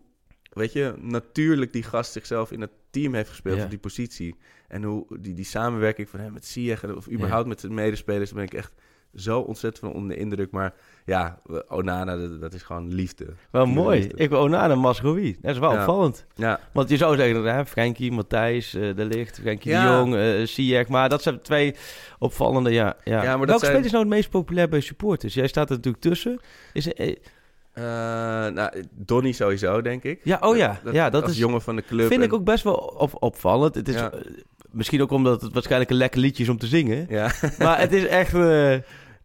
[0.49, 3.63] weet je, natuurlijk die gast zichzelf in het team heeft gespeeld Ja.
[3.63, 4.35] op die positie.
[4.67, 8.39] En hoe die, die samenwerking van hem met en of überhaupt met zijn medespelers, daar
[8.39, 8.73] ben ik echt
[9.15, 10.51] zo ontzettend van onder de indruk.
[10.51, 10.73] Maar
[11.05, 11.39] ja,
[11.69, 13.25] Onana, dat, dat is gewoon liefde.
[13.51, 13.99] Wel Pure mooi.
[13.99, 14.17] liefde.
[14.17, 15.37] Ik wil Onana Masrowi.
[15.41, 15.77] Dat is wel Ja.
[15.79, 16.25] opvallend.
[16.35, 20.03] Ja, Want je zou zeggen, hè, Frenkie, Matthijs, eh, De Ligt, Frenkie Ja.
[20.03, 20.87] de Jong, Ziyech.
[20.87, 21.75] Maar dat zijn twee
[22.19, 22.95] opvallende, ja.
[23.03, 23.23] ja.
[23.23, 25.33] Ja, maar dat Welke zijn- is nou het meest populair bij supporters?
[25.33, 26.39] Jij staat er natuurlijk tussen.
[26.73, 27.15] Is, eh,
[27.73, 27.83] Eh,
[28.53, 30.19] nou, Donny sowieso, denk ik.
[30.23, 30.79] ja, oh ja.
[30.91, 32.07] ja, dat als is, jongen van de club.
[32.07, 33.75] vind en- ik ook best wel op, opvallend.
[33.75, 34.11] Het is Ja.
[34.71, 37.05] Misschien ook omdat het waarschijnlijk een lekker liedje is om te zingen.
[37.09, 37.31] Ja.
[37.59, 38.33] Maar het is echt...
[38.33, 38.73] eh,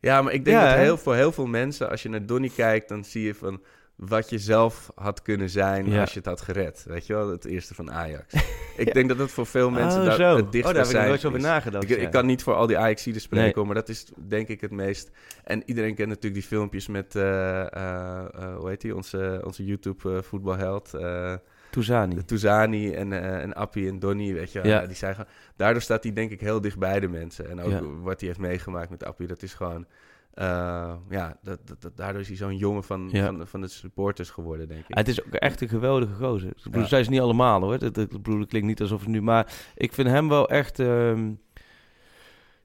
[0.00, 2.48] Ja, maar ik denk Ja, dat heel, voor heel veel mensen, als je naar Donny
[2.56, 3.60] kijkt, dan zie je van
[3.96, 6.00] wat je zelf had kunnen zijn Ja.
[6.00, 6.84] als je het had gered.
[6.88, 8.34] Weet je wel, het eerste van Ajax.
[8.76, 11.06] ik denk dat dat voor veel mensen oh, daar het oh, dichtst daar heb ik
[11.06, 11.84] nooit zo over nagedacht.
[11.84, 11.96] Ik, ja.
[11.96, 13.64] ik kan niet voor al die Ajaxiden spreken, Nee.
[13.64, 15.10] maar dat is denk ik het meest.
[15.44, 20.94] En iedereen kent natuurlijk die filmpjes met, eh, eh, hoe heet die, onze, onze YouTube-voetbalheld.
[20.94, 21.34] eh
[21.72, 22.24] Touzani.
[22.24, 24.70] Touzani en, eh en Appie en Donny, weet je wel.
[24.70, 24.80] Ja.
[24.80, 27.50] Ja, die zijn gewoon, daardoor staat hij denk ik heel dicht bij de mensen.
[27.50, 27.80] En ook Ja.
[27.82, 29.86] wat hij heeft meegemaakt met Appie, dat is gewoon...
[30.34, 33.24] eh, ja, dat, dat, dat- daardoor is hij zo'n jongen van, Ja.
[33.26, 34.96] van, van de supporters geworden, denk ik.
[34.96, 36.48] Het is ook echt een geweldige gozer.
[36.48, 36.86] Ik bedoel, Ja.
[36.88, 37.78] zij is niet allemaal hoor.
[37.78, 39.22] Dat, dat, ik bedoel, het klinkt niet alsof het nu...
[39.22, 40.78] Maar ik vind hem wel echt...
[40.78, 41.30] ehm,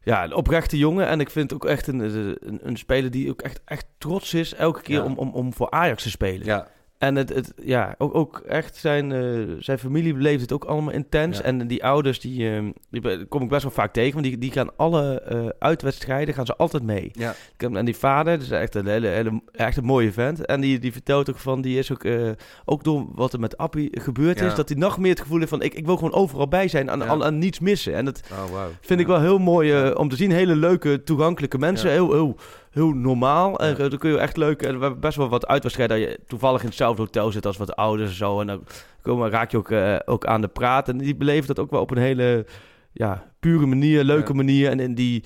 [0.02, 1.08] ja, een oprechte jongen.
[1.08, 4.54] En ik vind ook echt een, een, een speler die ook echt, echt trots is...
[4.54, 6.46] elke keer om, om, om voor Ajax te spelen.
[6.46, 6.68] Ja,
[6.98, 10.94] En het, het, ja, ook, ook echt zijn, eh, zijn familie beleeft het ook allemaal
[10.94, 11.38] intens.
[11.38, 11.44] Ja.
[11.44, 14.14] En die ouders, die, ehm, die kom ik best wel vaak tegen.
[14.14, 17.12] Want die, die gaan alle eh, uitwedstrijden gaan ze altijd mee.
[17.14, 20.46] ja, En die vader, dat is echt een, hele, hele, echt een mooie vent.
[20.46, 22.30] En die, die vertelt ook van, die is ook, eh,
[22.66, 24.46] ook door wat er met Appie gebeurd Ja.
[24.46, 26.68] is, dat hij nog meer het gevoel heeft van, ik, ik wil gewoon overal bij
[26.68, 27.94] zijn en aan, aan niets missen.
[27.94, 28.70] En dat oh wow.
[28.82, 30.32] vind ik wel heel mooi om te zien.
[30.32, 31.92] Hele leuke, toegankelijke mensen.
[31.92, 32.38] Heel, heel,
[32.78, 33.60] heel normaal.
[33.60, 33.74] En Ja.
[33.78, 34.62] eh, dan kun je echt leuk...
[34.62, 37.58] En we hebben best wel wat uitwedstrijden dat je toevallig in hetzelfde hotel zit als
[37.58, 38.40] wat ouders en zo.
[38.42, 38.64] En dan
[39.02, 40.90] komen, raak je ook, eh, ook aan de praat.
[40.90, 42.46] En die beleven dat ook wel op een hele
[42.92, 44.36] ja, pure manier, leuke Ja.
[44.36, 44.70] manier.
[44.70, 45.24] En, en die,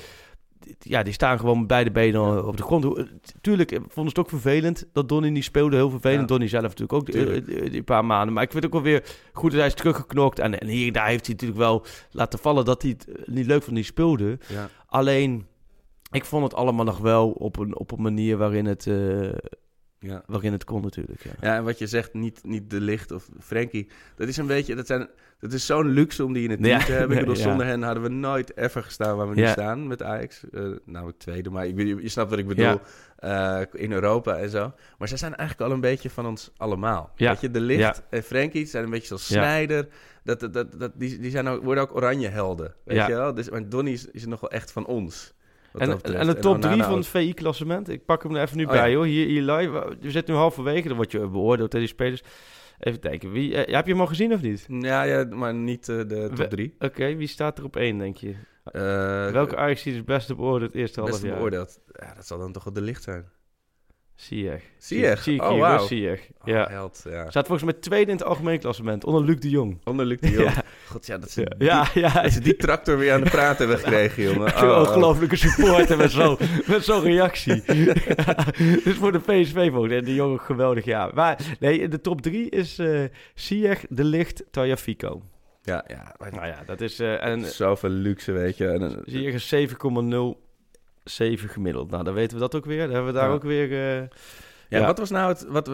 [0.60, 2.86] die- ja, die staan gewoon met beide benen op de grond.
[3.42, 5.76] Tuurlijk eh, ze het ook vervelend dat Donny niet speelde.
[5.76, 6.28] Heel vervelend.
[6.28, 8.34] Donny zelf natuurlijk ook die, die- die paar maanden.
[8.34, 10.40] Maar ik vind het ook wel weer goed dat hij is teruggeknokt.
[10.40, 13.28] En, en hier en daar heeft hij natuurlijk wel laten vallen dat hij het eh,
[13.28, 14.38] niet leuk vond dat hij speelde.
[14.86, 15.46] Alleen,
[16.12, 19.32] ik vond het allemaal nog wel op een, op een manier waarin het, eh,
[20.00, 20.24] Ja.
[20.26, 21.24] waarin het kon natuurlijk.
[21.24, 21.32] Ja.
[21.42, 23.88] ja, en wat je zegt, niet, niet de licht of Frenkie.
[24.16, 26.80] Dat is een beetje, dat, zijn, dat is zo'n luxe om die in het team
[26.80, 26.86] Ja.
[26.86, 27.18] te hebben.
[27.18, 30.44] Ik bedoel, zonder hen hadden we nooit ever gestaan waar we nu staan met Ajax.
[30.52, 32.80] Eh namelijk tweede, maar ik, je, je snapt wat ik bedoel.
[33.18, 34.74] eh, in Europa en zo.
[34.98, 37.12] Maar zij zijn eigenlijk al een beetje van ons allemaal.
[37.16, 39.26] Weet je, de licht en Frenkie zijn een beetje zoals.
[39.26, 39.88] Snijder.
[40.24, 42.74] Dat, dat, dat, dat, die die zijn ook, worden ook oranje helden.
[42.86, 43.08] Weet Ja.
[43.08, 43.34] je wel?
[43.34, 45.34] Dus, maar Donny is, is nog wel echt van ons.
[45.74, 47.90] En, en de top 3 Onana van het VI-klassement.
[47.90, 48.96] Ik pak hem er even nu Oh, bij ja.
[48.96, 49.06] hoor.
[49.06, 49.96] Hier, hier live.
[50.00, 50.88] We zitten nu halverwege.
[50.88, 52.24] Dan word je beoordeeld door die spelers.
[52.80, 53.32] Even kijken.
[53.32, 54.66] Wie, eh, heb je hem al gezien of niet?
[54.68, 56.76] Ja, ja, maar niet eh, de top 3.
[56.80, 58.30] Oké, wie staat er op één, denk je?
[58.66, 61.36] Uh, Welke Ajax is het beste beoordeeld het eerste half beste jaar?
[61.36, 61.80] beoordeeld?
[61.92, 63.26] Ja, dat zal dan toch wel de licht zijn.
[64.22, 64.62] Sieg.
[64.78, 65.24] Sieg.
[65.24, 65.42] Sieg.
[65.42, 65.80] Oh, wow.
[65.88, 66.20] Sieg.
[66.42, 66.64] Oh, ja.
[66.64, 67.30] Oh, held, ja.
[67.32, 69.04] Volgens mij tweede in het algemeen klassement.
[69.04, 69.80] Onder Luc de Jong.
[69.84, 70.54] Onder Luc de Jong.
[70.54, 70.64] ja.
[70.88, 72.22] God, ja, dat ze, ja, die, ja.
[72.22, 74.56] Dat die tractor weer aan de praten hebben gekregen, jongen.
[74.56, 76.38] Oh, ongelofelijke support en met zo'n
[76.82, 77.64] zo reactie.
[78.84, 81.12] dus voor de PSV volgens de jongen geweldig, ja.
[81.14, 83.04] Maar nee, de top drie is uh,
[83.90, 85.22] De Licht, Tajafico.
[85.64, 86.16] Ja, ja.
[86.32, 87.00] Nou ja, dat is...
[87.00, 88.68] Uh, en, Zoveel luxe, weet je.
[88.68, 90.51] En, eh, Sieg is 7,0
[91.04, 91.90] 7 gemiddeld.
[91.92, 92.82] Nou, dan weten we dat ook weer.
[92.86, 93.98] Dan hebben we daar ook weer...
[94.00, 94.08] Eh,
[94.70, 95.46] ja, wat was nou het...
[95.48, 95.70] Wat,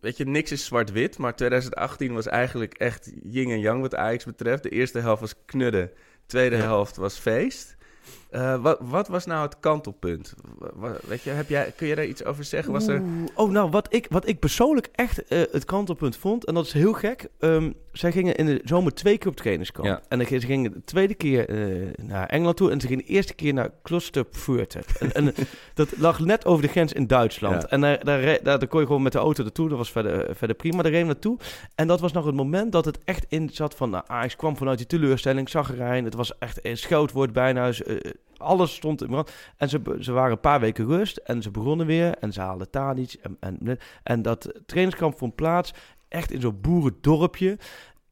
[0.00, 4.24] weet je, niks is zwart-wit, maar 2018 was eigenlijk echt yin en yang wat Ajax
[4.24, 4.62] betreft.
[4.62, 5.90] De eerste helft was knudden,
[6.26, 7.76] tweede helft was feest.
[8.30, 10.34] Eh, wat, wat was nou het kantelpunt?
[10.58, 12.72] Wa- wa- Weet je, heb jij, kun je daar iets over zeggen?
[12.72, 13.02] Was er...
[13.34, 16.72] Oh, nou, wat ik, wat ik persoonlijk echt eh, het kantelpunt vond, en dat is
[16.72, 17.28] heel gek.
[17.38, 19.86] ehm, zij gingen in de zomer twee keer op trainingskamp.
[19.86, 20.00] Ja.
[20.08, 23.34] En ze gingen de tweede keer eh, naar Engeland toe en ze gingen de eerste
[23.34, 24.80] keer naar Klosterfurte.
[24.98, 25.34] en, en
[25.74, 27.62] dat lag net over de grens in Duitsland.
[27.62, 27.68] Ja.
[27.68, 29.68] En daar, daar, daar, daar kon je gewoon met de auto naartoe.
[29.68, 30.82] Dat was verder, verder prima.
[30.82, 31.38] Daar reden we naartoe.
[31.74, 33.90] En dat was nog het moment dat het echt in zat van...
[33.90, 36.04] Nou, Ajax kwam vanuit die teleurstelling, zaggerijn.
[36.04, 37.70] Het was echt een scheldwoord bijna.
[38.38, 39.32] Alles stond in brand.
[39.56, 42.14] En ze, ze waren een paar weken rust en ze begonnen weer.
[42.18, 43.12] En ze haalden Tadic.
[43.22, 45.74] En, en, en dat trainingskamp vond plaats
[46.08, 47.58] echt in zo'n boerendorpje.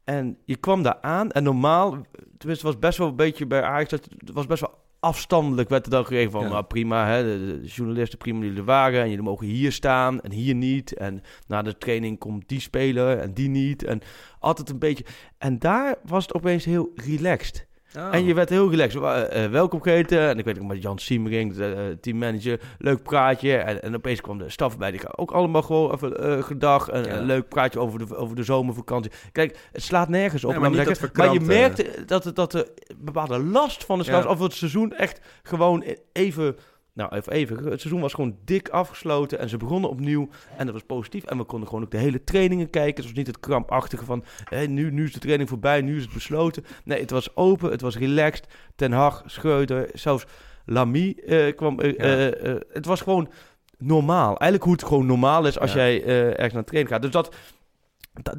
[0.03, 1.89] En je kwam daar aan en normaal...
[2.37, 3.91] Tenminste, het was best wel een beetje bij Ajax...
[3.91, 6.41] Het was best wel afstandelijk werd er dan gegeven van...
[6.41, 6.49] Ja.
[6.49, 9.01] Nou, prima, hè, de, de journalisten prima die er waren...
[9.01, 10.93] en jullie mogen hier staan en hier niet.
[10.93, 13.83] En na de training komt die speler en die niet.
[13.83, 14.01] En
[14.39, 15.05] altijd een beetje...
[15.37, 17.67] En daar was het opeens heel relaxed.
[17.97, 18.15] Oh.
[18.15, 19.01] En je werd heel relaxed.
[19.01, 20.19] Uh, welkom geheten.
[20.19, 22.59] En ik weet nog met Jan Siemering, de uh, teammanager.
[22.77, 23.55] Leuk praatje.
[23.57, 24.91] En, en opeens kwam de staf bij.
[24.91, 26.91] Die ook allemaal gewoon even uh, gedag.
[26.91, 29.11] Een, leuk praatje over de, over de zomervakantie.
[29.31, 30.57] Kijk, het slaat nergens op.
[30.57, 30.71] maar,
[31.13, 34.27] maar, je merkte dat, dat, dat de bepaalde last van de slag...
[34.27, 36.55] of het seizoen echt gewoon even
[36.97, 37.55] nou, even, even.
[37.57, 40.29] Het seizoen was gewoon dik afgesloten en ze begonnen opnieuw.
[40.57, 41.23] En dat was positief.
[41.23, 42.95] En we konden gewoon ook de hele trainingen kijken.
[42.95, 46.03] Het was niet het krampachtige van, hé, nu, nu is de training voorbij, nu is
[46.03, 46.65] het besloten.
[46.83, 48.47] Nee, het was open, het was relaxed.
[48.75, 50.25] Ten Hag, Schreuder, zelfs
[50.65, 51.79] Lamy uh, kwam.
[51.81, 53.29] Uh, uh, het was gewoon
[53.77, 54.27] normaal.
[54.27, 57.01] Eigenlijk hoe het gewoon normaal is als jij ergens naar training gaat.
[57.01, 57.35] Dus dat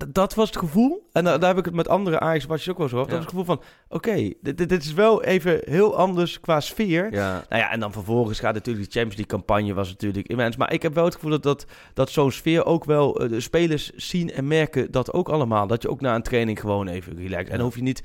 [0.09, 1.09] dat was het gevoel.
[1.13, 3.11] En daar, heb ik het met andere Ajax watjes ook wel zo over.
[3.11, 7.13] Dat was het gevoel van, oké, dit, dit, is wel even heel anders qua sfeer.
[7.13, 7.45] Ja.
[7.49, 10.57] Nou ja, en dan vervolgens gaat natuurlijk die Champions League campagne was natuurlijk immens.
[10.57, 13.41] Maar ik heb wel het gevoel dat, dat, dat zo'n sfeer ook wel uh, de
[13.41, 15.67] spelers zien en merken dat ook allemaal.
[15.67, 17.49] Dat je ook na een training gewoon even relaxed.
[17.49, 18.03] En dan hoef je niet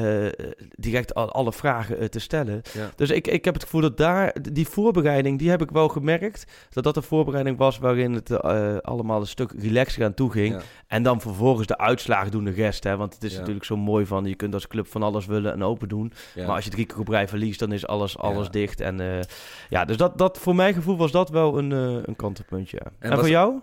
[0.00, 0.26] uh,
[0.76, 2.62] direct al, alle vragen uh, te stellen.
[2.96, 6.46] Dus ik, ik heb het gevoel dat daar, die voorbereiding, die heb ik wel gemerkt.
[6.70, 10.54] Dat dat een voorbereiding was waarin het uh, allemaal een stuk relaxer aan toe ging.
[10.54, 10.60] Ja.
[10.86, 12.84] En dan vervolgens de uitslagen doen de rest.
[12.84, 12.96] Hè?
[12.96, 13.38] Want het is ja.
[13.38, 16.12] natuurlijk zo mooi van, je kunt als club van alles willen en open doen.
[16.36, 18.80] Maar als je drie keer op rij verliest, dan is alles, alles dicht.
[18.80, 19.26] En
[19.68, 22.78] ja, dus dat, dat, voor mijn gevoel was dat wel een, een kantelpuntje.
[22.78, 23.60] En, en voor jou?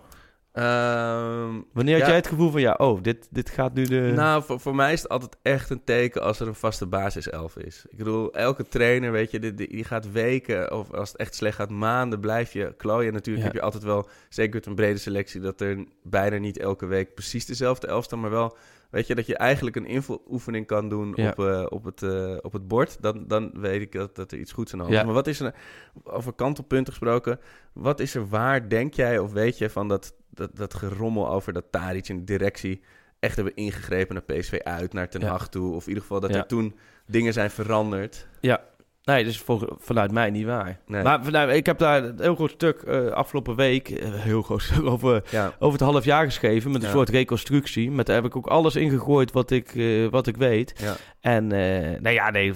[0.54, 4.12] Um, Wanneer had jij het gevoel van, ja, oh, dit, dit gaat nu de...
[4.14, 7.56] Nou, voor, voor mij is het altijd echt een teken als er een vaste basiself
[7.56, 7.84] is.
[7.88, 11.56] Ik bedoel, elke trainer, weet je, die, die gaat weken of als het echt slecht
[11.56, 13.12] gaat, maanden blijf je klooien.
[13.12, 16.86] Natuurlijk heb je altijd wel, zeker met een brede selectie, dat er bijna niet elke
[16.86, 18.56] week precies dezelfde elf staan, maar wel
[18.92, 22.52] Weet je, dat je eigenlijk een invuloefening kan doen op, uh, op, het, uh, op
[22.52, 23.02] het bord.
[23.02, 25.04] Dan, dan weet ik dat, dat er iets goeds aan de hand is.
[25.04, 25.54] Maar wat is er,
[26.02, 27.40] over kantelpunten gesproken,
[27.72, 31.52] wat is er waar, denk jij of weet je van dat, dat, dat gerommel over
[31.52, 32.82] dat Taric in de directie
[33.18, 35.74] echt hebben ingegrepen naar PSV uit, naar Ten Hag toe?
[35.74, 36.76] Of in ieder geval dat er toen
[37.06, 38.26] dingen zijn veranderd?
[38.40, 38.64] Ja,
[39.04, 40.78] Nee, dus voor, vanuit mij niet waar.
[40.86, 44.62] Maar vanuit, ik heb daar een heel groot stuk uh, afgelopen week, uh, heel groot
[44.62, 45.52] stuk over, ja.
[45.58, 46.70] over het half jaar geschreven.
[46.70, 46.94] Met een ja.
[46.94, 47.90] soort reconstructie.
[47.90, 50.74] Met daar heb ik ook alles ingegooid wat ik, uh, wat ik weet.
[50.80, 50.96] Ja.
[51.20, 52.52] En nou ja, nee,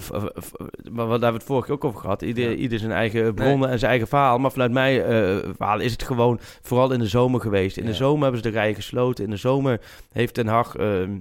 [0.91, 2.21] maar wat daar hebben we het vorige keer ook over gehad.
[2.21, 3.69] Ieder, ieder zijn eigen bronnen nee.
[3.69, 4.37] en zijn eigen verhaal.
[4.37, 5.03] Maar vanuit mij
[5.57, 7.77] verhaal is het gewoon vooral in de zomer geweest.
[7.77, 9.23] In de zomer hebben ze de rij gesloten.
[9.23, 9.81] In de zomer
[10.11, 11.17] heeft Den Haag ehm,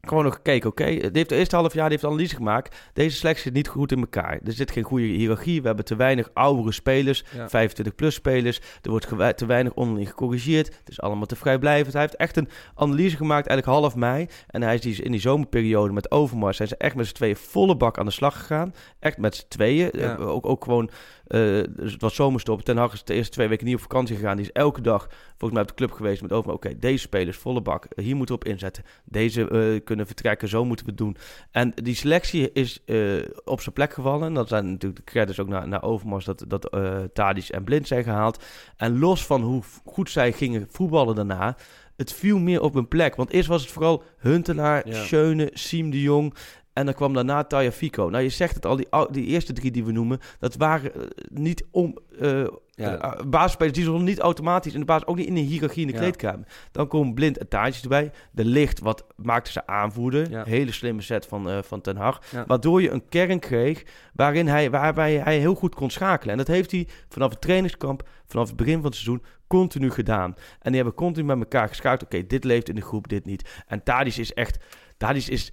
[0.00, 2.76] gewoon nog gekeken, oké, okay, heeft de eerste half jaar heeft analyse gemaakt.
[2.92, 4.40] Deze selectie zit niet goed in elkaar.
[4.44, 5.60] Er zit geen goede hiërarchie.
[5.60, 8.60] We hebben te weinig oudere spelers, 25 plus spelers.
[8.82, 10.66] Er wordt te weinig onderling gecorrigeerd.
[10.66, 11.92] Het is allemaal te vrijblijvend.
[11.92, 14.26] Hij heeft echt een analyse gemaakt, eigenlijk half mei.
[14.46, 17.36] En hij is die, in die zomerperiode met Overmars zijn ze echt met z'n tweeën
[17.36, 18.74] volle bak aan de slag gegaan.
[18.98, 19.90] Echt met z'n tweeën.
[19.92, 20.14] Ja.
[20.16, 20.90] Ook, ook gewoon
[21.30, 22.62] uh, dus het was zomerstop.
[22.62, 24.36] Ten Hag is de eerste twee weken niet op vakantie gegaan.
[24.36, 26.52] Die is elke dag volgens mij op de club geweest met over.
[26.52, 27.86] Oké, deze spelers volle bak.
[27.96, 28.84] Hier moeten we op inzetten.
[29.04, 30.48] Deze uh, kunnen vertrekken.
[30.48, 31.16] Zo moeten we het doen.
[31.50, 34.34] En die selectie is uh, op zijn plek gevallen.
[34.34, 36.70] Dat zijn natuurlijk de credits ook naar, naar Overmars dat, dat
[37.12, 38.44] Tadic en Blind zijn gehaald.
[38.76, 41.56] En los van hoe goed zij gingen voetballen daarna
[42.00, 43.16] het viel meer op een plek.
[43.16, 45.04] Want eerst was het vooral Huntelaar, ja.
[45.04, 46.34] Schöne, Siem de Jong.
[46.72, 48.08] En dan kwam daarna Taya Fico.
[48.08, 51.02] Nou, je zegt het al, die, die eerste drie die we noemen, dat waren uh,
[51.30, 51.98] niet om.
[52.20, 53.04] Uh, ja.
[53.04, 55.86] uh, basisspelers die zullen niet automatisch in de basis, ook niet in de hiërarchie in
[55.86, 55.98] de ja.
[55.98, 56.46] kleedkamer.
[56.72, 58.10] Dan komen blind en taartjes erbij.
[58.32, 60.30] De licht, wat maakte ze aanvoerder.
[60.30, 60.44] Ja.
[60.44, 62.22] Hele slimme set van, van Ten Hag.
[62.46, 63.82] Waardoor je een kern kreeg
[64.14, 66.32] waarin hij, waarbij hij heel goed kon schakelen.
[66.32, 70.34] En dat heeft hij vanaf het trainingskamp, vanaf het begin van het seizoen, continu gedaan.
[70.60, 72.02] En die hebben continu met elkaar geschakeld.
[72.02, 73.62] Oké, okay, dit leeft in de groep, dit niet.
[73.66, 74.58] En Tadis is echt...
[74.96, 75.52] Tadis is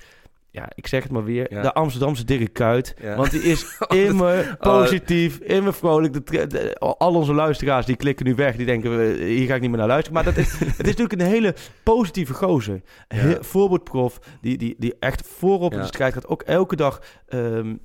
[0.58, 1.62] ja, ik zeg het maar weer, ja.
[1.62, 2.96] de Amsterdamse Dirk Kuyt.
[3.02, 3.16] Ja.
[3.16, 5.48] Want die is immer positief, oh.
[5.48, 6.14] immer vrolijk.
[6.14, 9.70] De, de, al onze luisteraars die klikken nu weg, die denken, hier ga ik niet
[9.70, 10.14] meer naar luisteren.
[10.14, 12.82] Maar dat is, het is natuurlijk een hele positieve gozer.
[13.08, 13.38] Ja.
[13.42, 16.28] Voorbeeldprof, die, die, die echt voorop in de strijd gaat.
[16.28, 17.02] Ook elke dag...
[17.30, 17.80] Um,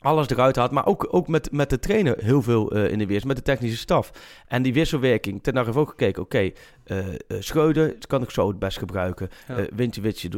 [0.00, 0.70] alles eruit had.
[0.70, 3.26] Maar ook, ook met, met de trainer heel veel uh, in de weer.
[3.26, 4.10] Met de technische staf.
[4.46, 5.42] En die wisselwerking.
[5.42, 6.22] Ten heeft ook gekeken.
[6.22, 6.54] Oké, okay,
[6.86, 9.28] uh, uh, Schreuder kan ik zo het best gebruiken.
[9.48, 9.58] Ja.
[9.58, 10.28] Uh, Wintje Witje,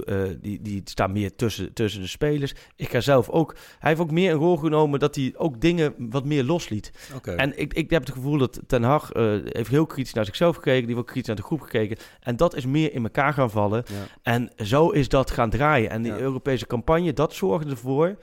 [0.40, 2.55] die, die staat meer tussen, tussen de spelers.
[2.77, 3.55] Ik ga zelf ook...
[3.79, 6.92] Hij heeft ook meer een rol genomen dat hij ook dingen wat meer losliet.
[7.16, 7.37] Okay.
[7.37, 9.11] En ik, ik heb het gevoel dat Ten Hag
[9.44, 10.87] heeft heel kritisch naar zichzelf gekeken.
[10.87, 11.96] Die heeft ook kritisch naar de groep gekeken.
[12.20, 13.85] En dat is meer in elkaar gaan vallen.
[13.87, 13.94] Ja.
[14.23, 15.90] En zo is dat gaan draaien.
[15.90, 16.18] En die ja.
[16.18, 18.16] Europese campagne, dat zorgde ervoor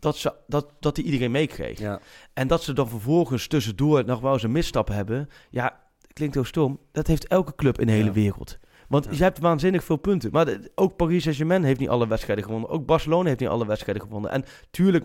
[0.00, 1.78] dat, ze, dat, dat die iedereen meekreeg.
[1.78, 2.00] Ja.
[2.32, 5.28] En dat ze dan vervolgens tussendoor nog wel eens een misstap hebben.
[5.50, 5.80] Ja,
[6.12, 6.78] klinkt heel stom.
[6.92, 8.12] Dat heeft elke club in de hele ja.
[8.12, 8.58] wereld.
[8.90, 9.10] Want ja.
[9.10, 10.30] je hebt waanzinnig veel punten.
[10.32, 12.70] Maar de, ook Paris Saint-Germain heeft niet alle wedstrijden gewonnen.
[12.70, 14.30] Ook Barcelona heeft niet alle wedstrijden gewonnen.
[14.30, 15.04] En tuurlijk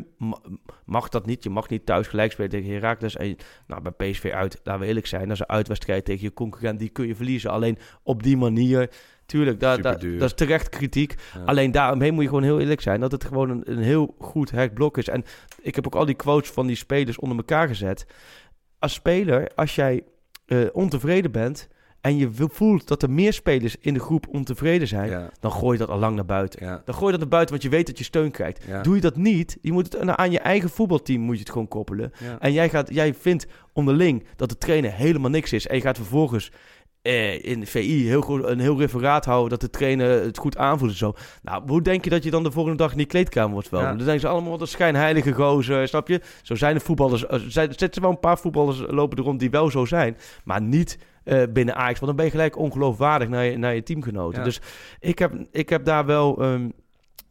[0.85, 1.43] mag dat niet.
[1.43, 3.15] Je mag niet thuis gelijk spelen tegen Heracles.
[3.15, 3.35] En
[3.67, 5.23] nou, bij PSV uit, laten we eerlijk zijn.
[5.23, 6.79] Dat is een uitwedstrijd tegen je concurrent.
[6.79, 7.51] Die kun je verliezen.
[7.51, 8.89] Alleen op die manier
[9.25, 10.19] tuurlijk, daar, daar, Superduur.
[10.19, 11.15] dat is terecht kritiek.
[11.33, 11.41] Ja.
[11.45, 14.51] Alleen daaromheen moet je gewoon heel eerlijk zijn dat het gewoon een, een heel goed
[14.51, 15.07] hecht blok is.
[15.09, 15.23] En
[15.61, 18.05] ik heb ook al die quotes van die spelers onder elkaar gezet.
[18.79, 20.03] Als speler, als jij
[20.45, 21.67] eh, ontevreden bent
[22.01, 25.71] en je voelt dat er meer spelers in de groep ontevreden zijn, Ja, dan gooi
[25.73, 26.65] je dat al lang naar buiten.
[26.65, 28.63] ja, Dan gooi je dat naar buiten, want je weet dat je steun krijgt.
[28.67, 28.81] ja.
[28.81, 31.67] Doe je dat niet, je moet het aan je eigen voetbalteam moet je het gewoon
[31.67, 32.11] koppelen.
[32.39, 35.67] En jij, gaat, jij vindt onderling dat de trainer helemaal niks is.
[35.67, 36.51] En je gaat vervolgens
[37.05, 40.57] eh, in de VI heel goed, een heel referaat houden dat de trainer het goed
[40.57, 41.13] aanvoelt en zo.
[41.41, 43.79] Nou, hoe denk je dat je dan de volgende dag in die kleedkamer wordt wel?
[43.81, 43.87] Ja.
[43.87, 46.21] Dan denken ze allemaal wat een schijnheilige gozer, snap je?
[46.43, 47.27] Zo zijn de voetballers.
[47.27, 50.17] Er zijn- zitten wel een paar voetballers lopen er rond die wel zo zijn.
[50.43, 51.93] Maar niet eh, binnen Ajax.
[51.99, 54.37] Want dan ben je gelijk ongeloofwaardig naar je, naar je teamgenoten.
[54.39, 54.43] Ja.
[54.45, 54.61] Dus
[54.99, 56.41] ik heb, ik heb daar wel...
[56.41, 56.69] ehm,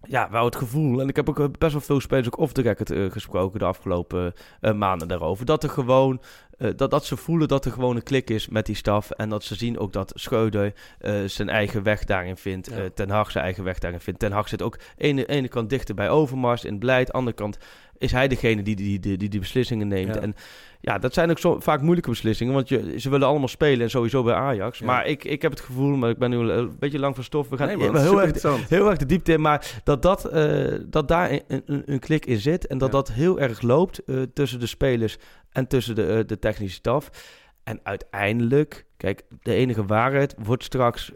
[0.09, 1.01] ja, wel het gevoel.
[1.01, 3.59] En ik heb ook eh, best wel veel spelers ook off the record eh, gesproken
[3.59, 5.47] de afgelopen eh, maanden daarover.
[5.47, 6.21] Dat er gewoon,
[6.59, 9.11] eh, dat, dat ze voelen dat er gewoon een klik is met die staf.
[9.11, 12.71] En dat ze zien ook dat Schreuder eh, zijn eigen weg daarin vindt.
[12.71, 12.77] Ja.
[12.77, 14.21] eh, Ten Hag zijn eigen weg daarin vindt.
[14.21, 17.13] Ten Hag zit ook ene, ene kant dichter bij Overmars in het beleid.
[17.13, 17.59] Andere kant
[17.99, 20.15] is hij degene die die, die, die, die beslissingen neemt.
[20.15, 20.21] Ja.
[20.21, 20.35] En
[20.81, 22.55] ja, dat zijn ook zo, vaak moeilijke beslissingen.
[22.55, 24.79] Want je, ze willen allemaal spelen en sowieso bij Ajax.
[24.79, 24.87] Ja.
[24.87, 27.49] Maar ik, ik heb het gevoel, maar ik ben nu een beetje lang van stof.
[27.49, 29.41] We gaan Nee, man, heel erg heel erg de diepte in.
[29.41, 32.67] Maar dat, dat, eh, dat daar een, een, een klik in zit.
[32.67, 32.95] En dat Ja.
[32.95, 35.17] dat heel erg loopt eh, tussen de spelers
[35.53, 37.11] en tussen de, eh, de technische staf.
[37.65, 41.13] En uiteindelijk, kijk, de enige waarheid wordt straks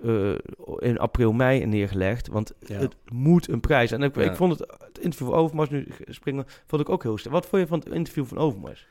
[0.79, 2.29] in april, mei neergelegd.
[2.29, 2.79] Want Ja.
[2.79, 3.91] het moet een prijs.
[3.93, 4.23] En ik, Ja.
[4.23, 7.35] ik vond het, interview van Overmars nu springen, vond ik ook heel sterk.
[7.35, 8.87] Wat vond je van het interview van Overmars?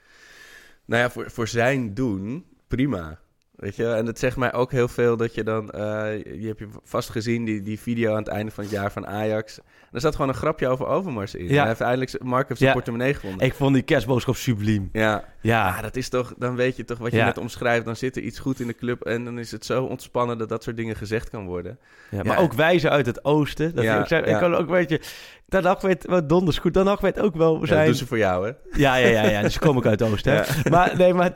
[0.85, 3.19] Nou ja, voor, voor zijn doen, prima.
[3.57, 6.59] Weet je, en het zegt mij ook heel veel dat je dan, eh, je hebt
[6.59, 9.59] je vast gezien, die, die video aan het einde van het jaar van Ajax.
[9.97, 11.47] Er zat gewoon een grapje over Overmars in.
[11.47, 11.59] Ja.
[11.59, 13.45] Hij heeft eindelijk, Mark heeft zijn portemonnee gevonden.
[13.45, 14.89] Ik vond die kerstboodschap subliem.
[14.93, 17.85] Ja, Ja, ah, dat is toch, dan weet je toch wat je net omschrijft.
[17.85, 20.49] Dan zit er iets goed in de club en dan is het zo ontspannen dat
[20.49, 21.79] dat soort dingen gezegd kan worden.
[22.11, 23.75] Ja, maar ook wijzen uit het oosten.
[23.75, 25.01] Dat Ja, ik, zei, ik kan ook, weet je,
[25.49, 26.75] Haag weet, wat donders goed.
[26.75, 27.85] Haag weet ook wel Ja, dat zijn...
[27.85, 28.53] doen ze voor jou, hè?
[28.81, 29.41] Ja, ja, ja, ja.
[29.41, 30.33] Dus kom ik uit het oosten.
[30.33, 30.43] hè.
[30.69, 31.31] Maar nee, maar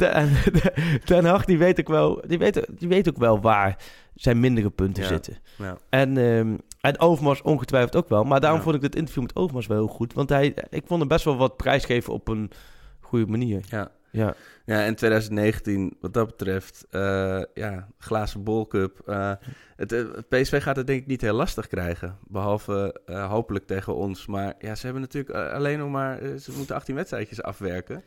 [1.06, 3.78] Ten, Hag, die weet ook wel, die weet, die weet ook wel waar
[4.16, 5.38] zijn mindere punten zitten.
[5.58, 5.78] Ja.
[5.90, 8.24] En, ehm en Overmars ongetwijfeld ook wel.
[8.24, 8.64] Maar daarom Ja.
[8.66, 10.14] vond ik het interview met Overmars wel heel goed.
[10.14, 12.52] Want hij, ik vond hem best wel wat prijsgeven op een
[13.00, 13.62] goede manier.
[13.70, 13.92] Ja.
[14.12, 14.34] Ja.
[14.66, 19.00] Ja, en 2019, wat dat betreft, eh, ja, glazen bolcup.
[19.06, 19.32] eh
[19.76, 22.18] het, eh, PSV gaat het denk ik niet heel lastig krijgen.
[22.28, 24.26] Behalve eh, hopelijk tegen ons.
[24.26, 26.20] Maar ja, ze hebben natuurlijk alleen nog maar...
[26.40, 28.04] ze moeten 18 wedstrijdjes afwerken.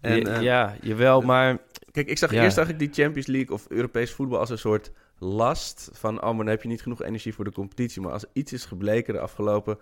[0.00, 1.58] En, ja, ja, jawel, maar...
[1.90, 2.42] Kijk, ik zag, Ja.
[2.42, 5.90] eerst zag ik die Champions League of Europees voetbal als een soort last.
[5.92, 8.02] Van, oh, maar dan heb je niet genoeg energie voor de competitie.
[8.02, 9.78] Maar als iets is gebleken de afgelopen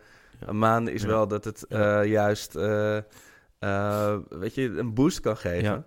[0.47, 0.53] Ja.
[0.53, 0.95] maanden...
[0.95, 1.09] is Ja.
[1.09, 2.97] wel dat het eh, juist, eh,
[3.59, 5.87] eh, weet je, een boost kan geven.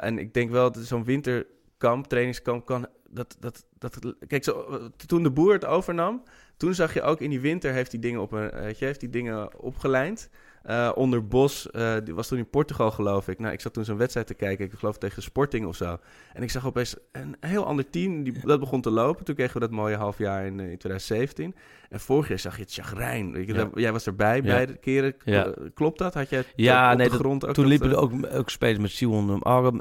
[0.00, 2.86] En ik denk wel dat zo'n winterkamp, trainingskamp, kan...
[3.08, 6.22] Dat, dat, dat, kijk, zo, toen de boer het overnam...
[6.56, 9.60] Toen zag je ook in die winter heeft hij dingen, op een, heeft die dingen
[9.60, 10.28] opgelijnd.
[10.62, 13.38] Eh, onder Bos, eh, die was toen in Portugal geloof ik.
[13.38, 15.96] Nou, ik zat toen zo'n wedstrijd te kijken, ik geloof tegen Sporting of zo.
[16.32, 19.24] En ik zag opeens een heel ander team, die, dat begon te lopen.
[19.24, 21.54] Toen kregen we dat mooie halfjaar in, eh, in 2017.
[21.88, 23.44] En vorig jaar zag je het chagrijn.
[23.46, 23.54] Ja.
[23.54, 24.42] dat- Jij was erbij Ja.
[24.42, 25.14] beide keren.
[25.74, 26.14] Klopt dat?
[26.14, 28.78] Had je Ja, op nee, de dat- grond ook Toen liepen er ook, ook spelers
[28.78, 29.80] met Sion arm.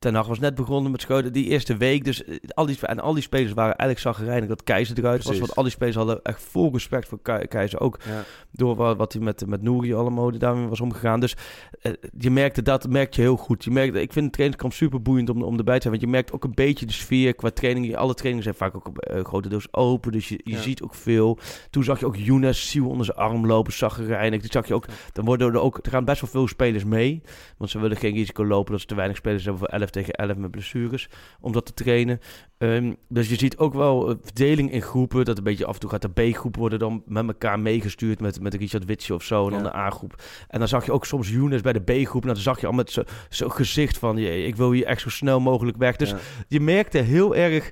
[0.00, 1.32] Ten Hag was net begonnen met Scheuden.
[1.32, 4.62] Die eerste week, dus eh, al die, en al die spelers waren eigenlijk zagrijnig dat
[4.64, 5.38] Keizer eruit was.
[5.38, 7.80] Want al die spelers hadden echt vol respect voor Ke- Keizer.
[7.80, 8.24] Ook Ja.
[8.52, 11.20] door wat, wat hij met, met Nouri allemaal daarmee was omgegaan.
[11.20, 11.36] Dus
[11.82, 13.64] eh, je merkte dat, merk je heel goed.
[13.64, 15.92] Je merkte, ik vind het trainingskamp super boeiend om, om erbij te zijn.
[15.94, 17.96] Want je merkt ook een beetje de sfeer qua training.
[17.96, 20.12] Alle trainingen zijn vaak ook eh, grotendeels open.
[20.12, 20.60] Dus je, je Ja.
[20.60, 21.38] ziet ook veel.
[21.70, 24.40] Toen zag je ook Younes Siel onder zijn arm lopen, zagrijnig.
[24.40, 27.22] Die zag je ook, dan worden er ook, er gaan best wel veel spelers mee.
[27.56, 30.12] Want ze willen geen risico lopen dat ze te weinig spelers hebben voor 11 tegen
[30.14, 31.08] 11 met blessures.
[31.40, 32.20] Om dat te trainen.
[32.58, 35.24] Ehm, dus je ziet ook wel eh, verdeling in groepen.
[35.24, 38.20] Dat een beetje af en toe gaat de B-groep worden dan met elkaar meegestuurd.
[38.20, 39.44] Met, met Richard Witsje of zo.
[39.44, 39.70] En dan Ja.
[39.70, 40.22] de A-groep.
[40.48, 42.22] En dan zag je ook soms Younes bij de B-groep.
[42.22, 44.16] Nou, dan zag je al met zo- zo'n gezicht van...
[44.16, 45.96] "Jee, ik wil hier echt zo snel mogelijk weg.
[45.96, 46.18] Dus ja.
[46.48, 47.70] je merkte heel erg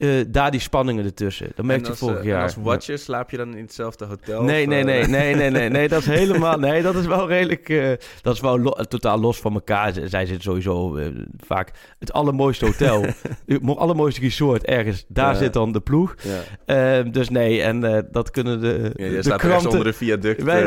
[0.00, 1.46] eh, daar die spanningen ertussen.
[1.46, 2.36] Dat En merkte je vorig eh, jaar.
[2.38, 4.42] En als watcher slaap je dan in hetzelfde hotel?
[4.42, 7.28] Nee, nee, eh, nee, nee, nee, nee, nee, dat is helemaal, nee, dat is wel
[7.28, 9.92] redelijk, dat is wel lo- totaal los van elkaar.
[10.04, 10.98] Zij zitten sowieso
[11.46, 13.02] vaak het allermooiste hotel,
[13.46, 15.38] het mo- allermooiste resort ergens, daar Ja.
[15.38, 16.14] zit dan de ploeg.
[16.66, 16.98] Ja.
[16.98, 19.70] Eh, dus nee, en dat kunnen de, Ja, je de kranten...
[19.70, 20.42] onder een viaduct.
[20.42, 20.64] Wij,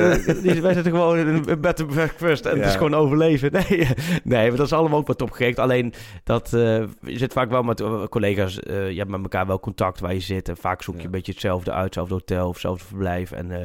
[0.62, 3.52] wij zitten gewoon in een bed and breakfast en het is gewoon overleven.
[3.70, 3.88] Nee,
[4.24, 5.64] nee, maar dat is allemaal ook wat opgegeven.
[5.64, 10.14] Alleen dat je zit vaak wel met collega's, je hebt met elkaar wel contact waar
[10.14, 10.50] je zit.
[10.50, 11.06] En vaak zoek je Ja.
[11.06, 13.32] een beetje hetzelfde uit, hetzelfde hotel of hetzelfde verblijf.
[13.32, 13.60] En eh,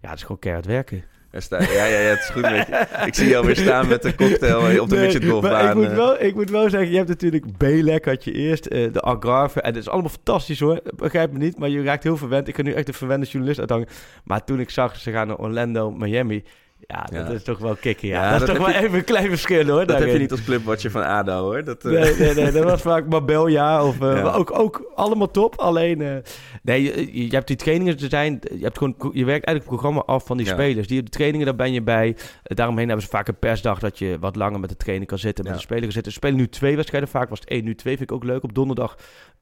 [0.00, 1.04] ja, het is gewoon keihard werken.
[1.30, 2.86] Er ja, ja, ja, het is goed met je.
[3.06, 5.68] Ik zie jou weer staan met een cocktail op de Nee, midgetgolfbaan.
[5.68, 5.94] ik moet, eh.
[5.94, 9.60] wel, ik moet wel zeggen, je hebt natuurlijk Belek had je eerst, eh, de Algarve.
[9.60, 11.58] En dat is allemaal fantastisch hoor, begrijp me niet.
[11.58, 12.48] Maar je raakt heel verwend.
[12.48, 13.86] Ik ga nu echt een verwende journalist uithangen.
[14.24, 16.44] Maar toen ik zag, ze gaan naar Orlando, Miami.
[16.88, 17.22] Ja, Ja.
[17.22, 18.08] dat is toch wel kicken.
[18.08, 18.22] Ja.
[18.22, 19.78] Ja, dat is dat toch wel even een klein verschil hoor.
[19.78, 20.20] Dat heb je daarin.
[20.20, 21.64] niet als clubwatcher van ADO, hoor.
[21.64, 24.22] Dat, eh, Nee, nee, nee, dat was vaak Marbella of eh, Ja.
[24.32, 25.54] ook, ook allemaal top.
[25.58, 26.16] Alleen, eh,
[26.62, 28.38] nee, je, je hebt die trainingen te zijn.
[28.56, 30.52] Je, hebt gewoon, je werkt eigenlijk het programma af van die Ja.
[30.52, 30.86] spelers.
[30.86, 32.16] Die, de trainingen, daar ben je bij.
[32.42, 35.44] Daaromheen hebben ze vaak een persdag dat je wat langer met de trainer kan zitten.
[35.44, 35.58] Met Ja.
[35.58, 36.12] de speler kan zitten.
[36.12, 37.08] Ze spelen nu twee wedstrijden.
[37.08, 37.96] Vaak was het één, nu twee.
[37.96, 38.42] Vind ik ook leuk.
[38.42, 38.96] Op donderdag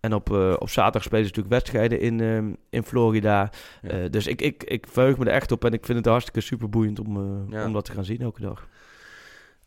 [0.05, 3.51] en op, eh, op zaterdag spelen ze natuurlijk wedstrijden in, ehm, in Florida.
[3.83, 3.89] Ja.
[3.89, 5.65] Eh, dus ik, ik, ik verheug me er echt op.
[5.65, 7.67] En ik vind het hartstikke super boeiend om, eh, Ja.
[7.67, 8.69] om dat te gaan zien elke dag.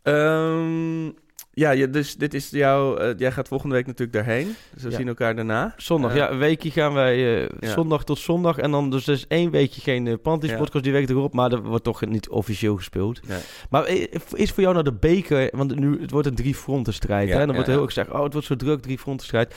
[0.02, 1.06] Ehm,
[1.52, 3.14] ja, je, dus dit is jouw...
[3.16, 4.56] jij gaat volgende week natuurlijk daarheen.
[4.74, 4.96] Dus we Ja.
[4.96, 5.74] zien elkaar daarna.
[5.78, 8.58] Zondag, ja, een weekje gaan wij zondag tot zondag.
[8.58, 11.34] En dan dus, dus één weekje geen uh, Panties podcast die week erop.
[11.34, 13.28] Maar dat wordt toch niet officieel gespeeld.
[13.28, 13.40] Nee.
[13.70, 13.88] Maar
[14.34, 15.50] is voor jou nou de beker...
[15.52, 17.30] Want nu, het wordt een drie fronten strijd.
[17.30, 17.40] Hè?
[17.40, 18.10] En dan wordt heel erg gezegd...
[18.10, 19.56] Oh, het wordt zo druk, drie fronten strijd.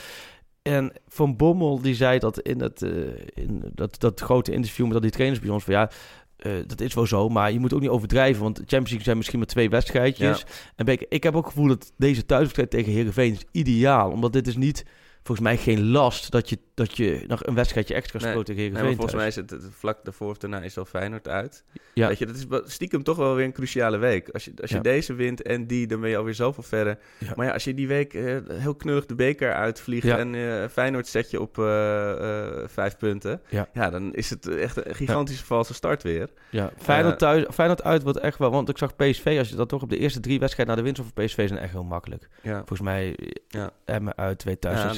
[0.62, 2.90] En Van Bommel die zei dat in dat, eh,
[3.34, 5.64] in dat, dat grote interview met al die trainers bij ons...
[5.64, 5.90] Van, ja,
[6.36, 8.42] eh, dat is wel zo, maar je moet ook niet overdrijven.
[8.42, 10.44] Want de Champions League zijn misschien maar twee wedstrijdjes.
[10.76, 14.11] En beker, ik heb ook het gevoel dat deze thuiswedstrijd tegen Heerenveen is ideaal.
[14.11, 14.84] Omdat dit is niet,
[15.31, 18.72] volgens mij, geen last dat je, dat je nog een wedstrijdje extra Nee, speelt tegen
[18.72, 19.37] Nee, volgens mij thuis.
[19.37, 21.64] is het, het vlak daarvoor of daarna is al Feyenoord uit.
[21.95, 22.09] Ja.
[22.09, 24.28] Weet je, dat is stiekem toch wel weer een cruciale week.
[24.28, 24.83] Als je, als je Ja.
[24.83, 26.99] deze wint en die, dan ben je alweer zoveel verder.
[27.18, 27.33] Ja.
[27.37, 30.18] Maar ja, als je die week eh, heel knullig de beker uitvliegt Ja.
[30.18, 31.64] en eh, Feyenoord zet je op eh,
[32.66, 33.41] vijf punten.
[33.49, 33.91] Ja.
[33.91, 36.28] dan is het echt een gigantische valse start weer.
[36.51, 38.51] Ja, Feyenoord, thuis, Feyenoord uit wordt echt wel...
[38.51, 40.91] Want ik zag PSV, als je dat toch op de eerste drie wedstrijden naar de
[40.93, 42.28] winst van PSV zijn echt heel makkelijk.
[42.43, 42.57] Ja.
[42.57, 43.16] Volgens mij
[43.49, 43.70] Ja.
[43.85, 44.93] Emmen uit, twee Ja,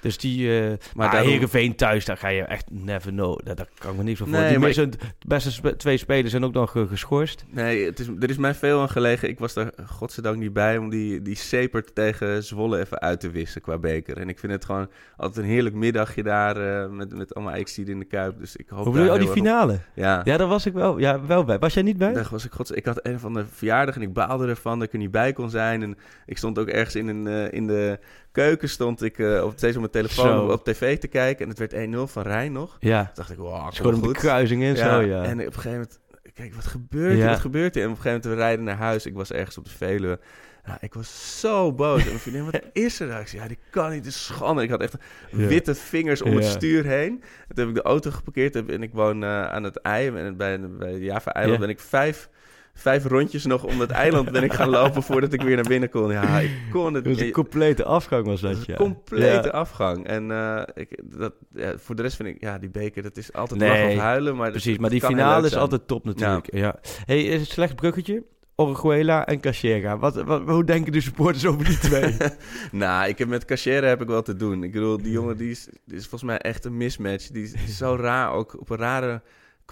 [0.00, 0.60] dus die...
[0.60, 3.40] eh maar daarom- Heerenveen thuis, daar ga je echt never know.
[3.44, 4.36] Daar, daar kan ik me niks van voor.
[4.38, 7.44] Nee, die maar meeste- de beste twee spelers zijn ook nog geschorst.
[7.50, 9.28] Nee, het is, er is mij veel aan gelegen.
[9.28, 13.30] Ik was er godzijdank niet bij om die, die Sepert tegen Zwolle even uit te
[13.30, 14.16] wissen qua beker.
[14.18, 17.78] En ik vind het gewoon altijd een heerlijk middagje daar eh, met, met allemaal ajax
[17.78, 18.38] in de Kuip.
[18.38, 19.18] Dus ik hoop Hoe bedoel je?
[19.18, 19.46] daar Oh, die op.
[19.46, 19.78] finale?
[19.94, 20.20] Ja.
[20.24, 21.58] Ja, daar was ik wel, ja, wel bij.
[21.58, 22.12] Was jij niet bij?
[22.12, 24.86] Daar was ik, gods, ik had een van de verjaardag en ik baalde ervan dat
[24.86, 25.82] ik er niet bij kon zijn.
[25.82, 27.98] En ik stond ook ergens in, een, eh, in de
[28.32, 31.42] keuken, stond ik eh, op, steeds op mijn telefoon op, op tv te kijken.
[31.44, 31.74] En het werd
[32.10, 32.76] 1-0 van Rijn nog.
[32.80, 33.04] Ja.
[33.04, 34.16] Toen dacht ik, wow, gewoon goed.
[34.18, 35.22] kruising in, zo, ja.
[35.22, 35.98] En op een gegeven moment,
[36.34, 37.22] kijk, wat gebeurt Ja.
[37.24, 37.30] er?
[37.30, 37.82] Wat gebeurt er?
[37.82, 39.06] En op een gegeven moment, we rijden naar huis.
[39.06, 40.18] Ik was ergens op de Veluwe.
[40.66, 42.00] Nou, ik was zo boos.
[42.00, 43.20] En mijn vriendin, wat is er?
[43.20, 44.62] Ik zei, ja, die kan niet, de schande.
[44.62, 44.94] Ik had echt
[45.30, 45.46] Ja.
[45.46, 47.22] witte vingers om het stuur heen.
[47.48, 50.08] En toen heb ik de auto geparkeerd en ik woon eh, aan het ei.
[50.16, 51.66] En bij, bij de Java-eiland Ja.
[51.66, 52.28] ben ik vijf,
[52.74, 55.90] vijf rondjes nog om dat eiland ben ik gaan lopen voordat ik weer naar binnen
[55.90, 56.10] kon.
[56.12, 58.74] Ja, ik kon het Het was een complete afgang was Dat ja.
[58.74, 59.50] complete Ja.
[59.50, 60.06] afgang.
[60.06, 63.32] En eh, ik, dat, ja, voor de rest vind ik, ja, die beker, dat is
[63.32, 64.36] altijd Nee, lachen of huilen.
[64.36, 66.54] Maar Precies, het- maar die het finale is altijd top natuurlijk.
[66.54, 66.74] Ja.
[67.04, 68.22] Hey, is het slecht bruggetje?
[68.54, 69.98] Orguela en Cachera.
[69.98, 72.16] Wat, wat, hoe denken de supporters over die twee?
[72.72, 74.62] nou, ik heb met Cachera heb ik wel te doen.
[74.64, 77.26] Ik bedoel, die jongen die is, die is volgens mij echt een mismatch.
[77.28, 79.22] Die is, die is zo raar, ook op een rare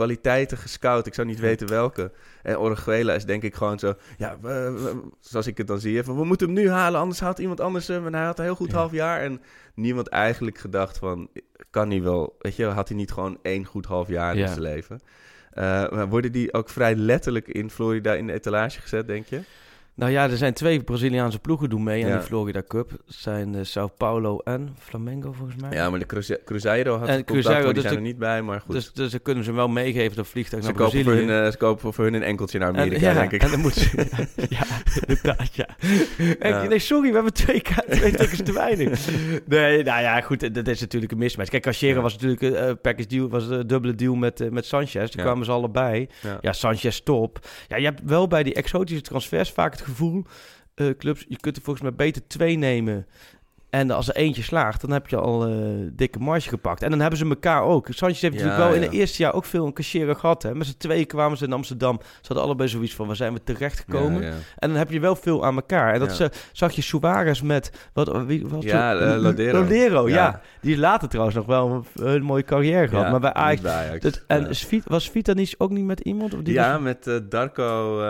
[0.00, 1.06] kwaliteiten gescout.
[1.06, 2.12] Ik zou niet weten welke.
[2.42, 3.94] En Orguela is denk ik gewoon zo...
[4.18, 6.02] Ja, we- we- zoals ik het dan zie.
[6.02, 8.06] Van, we moeten hem nu halen, anders haalt iemand anders hem.
[8.06, 8.76] En hij had een heel goed Ja.
[8.76, 9.20] half jaar.
[9.20, 9.40] En
[9.74, 11.28] niemand eigenlijk gedacht van...
[11.70, 12.36] Kan hij wel...
[12.38, 14.46] Weet je, had hij niet gewoon één goed half jaar in Ja.
[14.46, 15.00] zijn leven?
[15.50, 19.40] Eh, worden die ook vrij letterlijk in Florida in de etalage gezet, denk je?
[20.00, 22.16] Nou ja, er zijn twee Braziliaanse ploegen doen mee aan Ja.
[22.16, 22.90] de Florida Cup.
[22.90, 25.70] Dat zijn eh, Sao Paulo en Flamengo volgens mij.
[25.72, 28.42] Ja, maar de Cruze- Cruzeiro had En Cruzeiro, die dus zijn de- er niet bij,
[28.42, 28.74] maar goed.
[28.74, 31.26] Dus, dus ze kunnen ze wel meegeven dat vliegtuig ze, naar kopen voor Brazilië.
[31.32, 33.42] hun, eh, ze kopen voor hun een enkeltje naar En- Amerika, ja, denk ik.
[33.42, 34.06] En dan moeten ze...
[34.48, 34.62] ja,
[35.06, 35.68] inderdaad, ja.
[36.68, 38.98] Nee, sorry, we hebben twee, twee tickets te weinig.
[39.46, 41.50] Nee, nou ja, goed, dat is natuurlijk een mismatch.
[41.50, 45.10] Kijk, Cachera was natuurlijk een eh, package deal, was een dubbele deal met, met Sanchez.
[45.10, 46.08] Toen kwamen ze allebei.
[46.22, 46.38] Ja.
[46.40, 47.38] Ja, Sanchez top.
[47.68, 49.89] Ja, je hebt wel bij die exotische transfers vaak het gevoel,
[50.74, 53.06] eh, clubs, je kunt er volgens mij beter twee nemen.
[53.70, 55.54] En als er eentje slaagt, dan heb je al eh,
[55.92, 56.82] dikke marge gepakt.
[56.82, 57.86] En dan hebben ze elkaar ook.
[57.90, 60.42] Sanchez heeft Ja, natuurlijk wel in het eerste jaar ook veel een cashier gehad.
[60.42, 60.54] Hè.
[60.54, 61.98] Met z'n tweeën kwamen ze in Amsterdam.
[62.02, 64.22] Ze hadden allebei zoiets van, waar zijn we terecht gekomen?
[64.22, 64.32] Ja.
[64.58, 65.92] En dan heb je wel veel aan elkaar.
[65.94, 67.88] En dat eh, zag je Suarez met...
[67.92, 69.14] Wat, wie, was Ja, het?
[69.14, 69.60] eh, Lodero.
[69.60, 70.40] Lodero, ja.
[70.60, 73.10] Die later trouwens nog wel een, een mooie carrière gehad.
[73.10, 73.54] Maar bij Ajax...
[73.54, 74.02] niet bij Ajax.
[74.02, 76.34] dat- en was Vitanis ook niet met iemand?
[76.34, 78.00] Of die ja, was- met eh, Darko...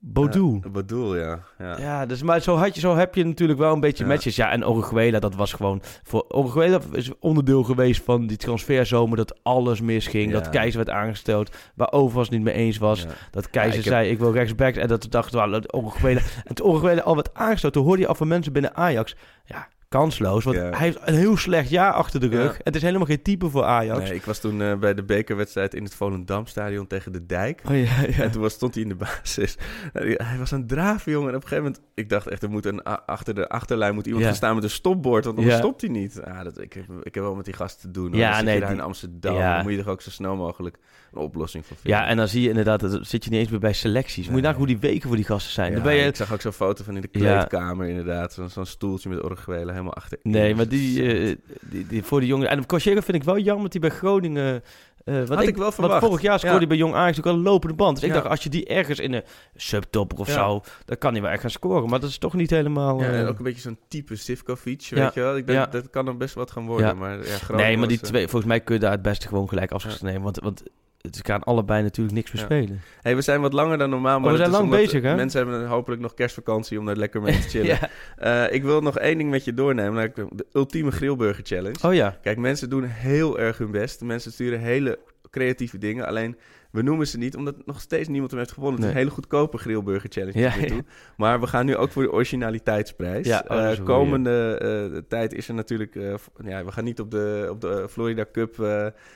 [0.00, 0.60] Bodou.
[0.70, 1.38] Bodoel, ja.
[1.58, 1.78] ja.
[1.78, 4.10] Ja, dus, maar zo, had je, zo heb je natuurlijk wel een beetje Ja.
[4.10, 4.36] matches.
[4.36, 5.82] Ja, en Orihuela, dat was gewoon...
[6.02, 9.16] Voor, Orihuela is onderdeel geweest van die transferzomer...
[9.16, 10.38] dat alles misging, Ja.
[10.38, 11.56] dat Keizer werd aangesteld...
[11.74, 13.02] waar Overmars niet mee eens was.
[13.02, 13.08] Ja.
[13.30, 14.74] Dat Keizer ik heb- zei, ik wil rechtsback.
[14.74, 16.20] En dat dacht we, Orihuela...
[16.44, 17.72] En toen Orihuela al werd aangesteld...
[17.72, 19.16] toen hoorde je al van mensen binnen Ajax...
[19.44, 20.44] ja, kansloos.
[20.44, 20.62] Want Ja.
[20.70, 22.52] hij heeft een heel slecht jaar achter de rug.
[22.52, 22.60] Ja.
[22.64, 23.98] Het is helemaal geen type voor Ajax.
[24.00, 27.62] Nee, ik was toen eh, bij de bekerwedstrijd in het Volendamstadion tegen de Dijk.
[27.70, 28.06] Oh, ja.
[28.22, 29.56] En toen was, stond hij in de basis.
[29.92, 31.28] Hij hij was het draven, jongen.
[31.28, 31.86] En op een gegeven moment...
[31.94, 34.70] Ik dacht echt, er moet een, achter de achterlijn moet iemand gaan staan met een
[34.70, 35.24] stopbord.
[35.24, 35.56] Want Ja.
[35.56, 36.22] stopt hij niet.
[36.22, 38.08] Ah, dat, ik, heb, ik heb wel met die gasten te doen.
[38.10, 38.16] hoor.
[38.20, 39.34] Ja, Dan nee, die- in Amsterdam.
[39.38, 40.76] Dan moet je er ook zo snel mogelijk
[41.12, 42.00] een oplossing voor vinden.
[42.00, 44.26] Ja, en dan zie je inderdaad, dan zit je niet eens meer bij selecties.
[44.26, 45.68] Moet je nagaan hoe die weken voor die gasten zijn.
[45.68, 48.38] Ja, dan ben je, Ik zag ook zo'n foto van in de kleedkamer, inderdaad.
[48.48, 50.18] Zo'n stoeltje met orgelelen helemaal achter.
[50.22, 52.48] nee, maar die, eh, die, die voor die jongen...
[52.48, 54.62] En Koscielny vind ik wel jammer dat hij bij Groningen...
[55.04, 55.92] eh wat Had ik wel verwacht.
[56.00, 56.66] Want vorig jaar scoorde Ja.
[56.66, 57.94] hij bij Jong Ajax ook al een lopende band.
[57.94, 58.14] Dus ik Ja.
[58.14, 59.22] dacht, als je die ergens in een
[59.56, 60.32] subtopper of Ja.
[60.34, 60.62] zo...
[60.84, 61.88] dan kan hij wel echt gaan scoren.
[61.90, 63.00] Maar dat is toch niet helemaal...
[63.00, 65.36] Eh, en ook een beetje zo'n type Sivkovic, weet je wel.
[65.36, 66.98] Ik denk, dat kan dan best wat gaan worden.
[66.98, 68.22] Maar, ja, nee, maar die twee...
[68.22, 70.22] Volgens mij kun je daar het beste gewoon gelijk afscheid nemen.
[70.22, 70.62] Want, want
[71.10, 72.46] ze gaan allebei natuurlijk niks meer Ja.
[72.48, 72.80] spelen.
[73.02, 74.20] Hey, we zijn wat langer dan normaal.
[74.20, 75.14] Maar Oh, we dat zijn lang bezig, hè?
[75.16, 77.66] Mensen hebben hopelijk nog kerstvakantie om daar lekker mee te chillen.
[77.66, 77.88] ja.
[78.46, 79.92] Eh, ik wil nog één ding met je doornemen.
[79.94, 81.76] namelijk de ultieme grillburger challenge.
[81.86, 82.18] Oh ja.
[82.22, 84.00] Kijk, mensen doen heel erg hun best.
[84.00, 84.98] Mensen sturen hele
[85.30, 86.06] creatieve dingen.
[86.06, 86.36] Alleen,
[86.70, 88.80] we noemen ze niet, omdat nog steeds niemand hem heeft gewonnen.
[88.80, 90.38] Het is een hele goedkope grillburger challenge.
[90.38, 90.80] Ja, ja.
[91.16, 93.26] Maar we gaan nu ook voor de originaliteitsprijs.
[93.26, 94.58] Ja, oh, Eh, komende
[94.94, 95.96] eh, tijd is er natuurlijk...
[95.96, 96.14] eh,
[96.44, 98.54] ja, we gaan niet op de, op de Florida Cup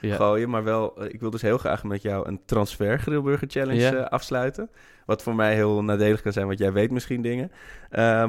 [0.01, 0.51] gooien.
[0.51, 4.71] Maar wel, ik wil dus heel graag met jou een transfer grillburger challenge afsluiten.
[5.07, 7.53] Wat voor mij heel nadelig kan zijn, want jij weet misschien dingen.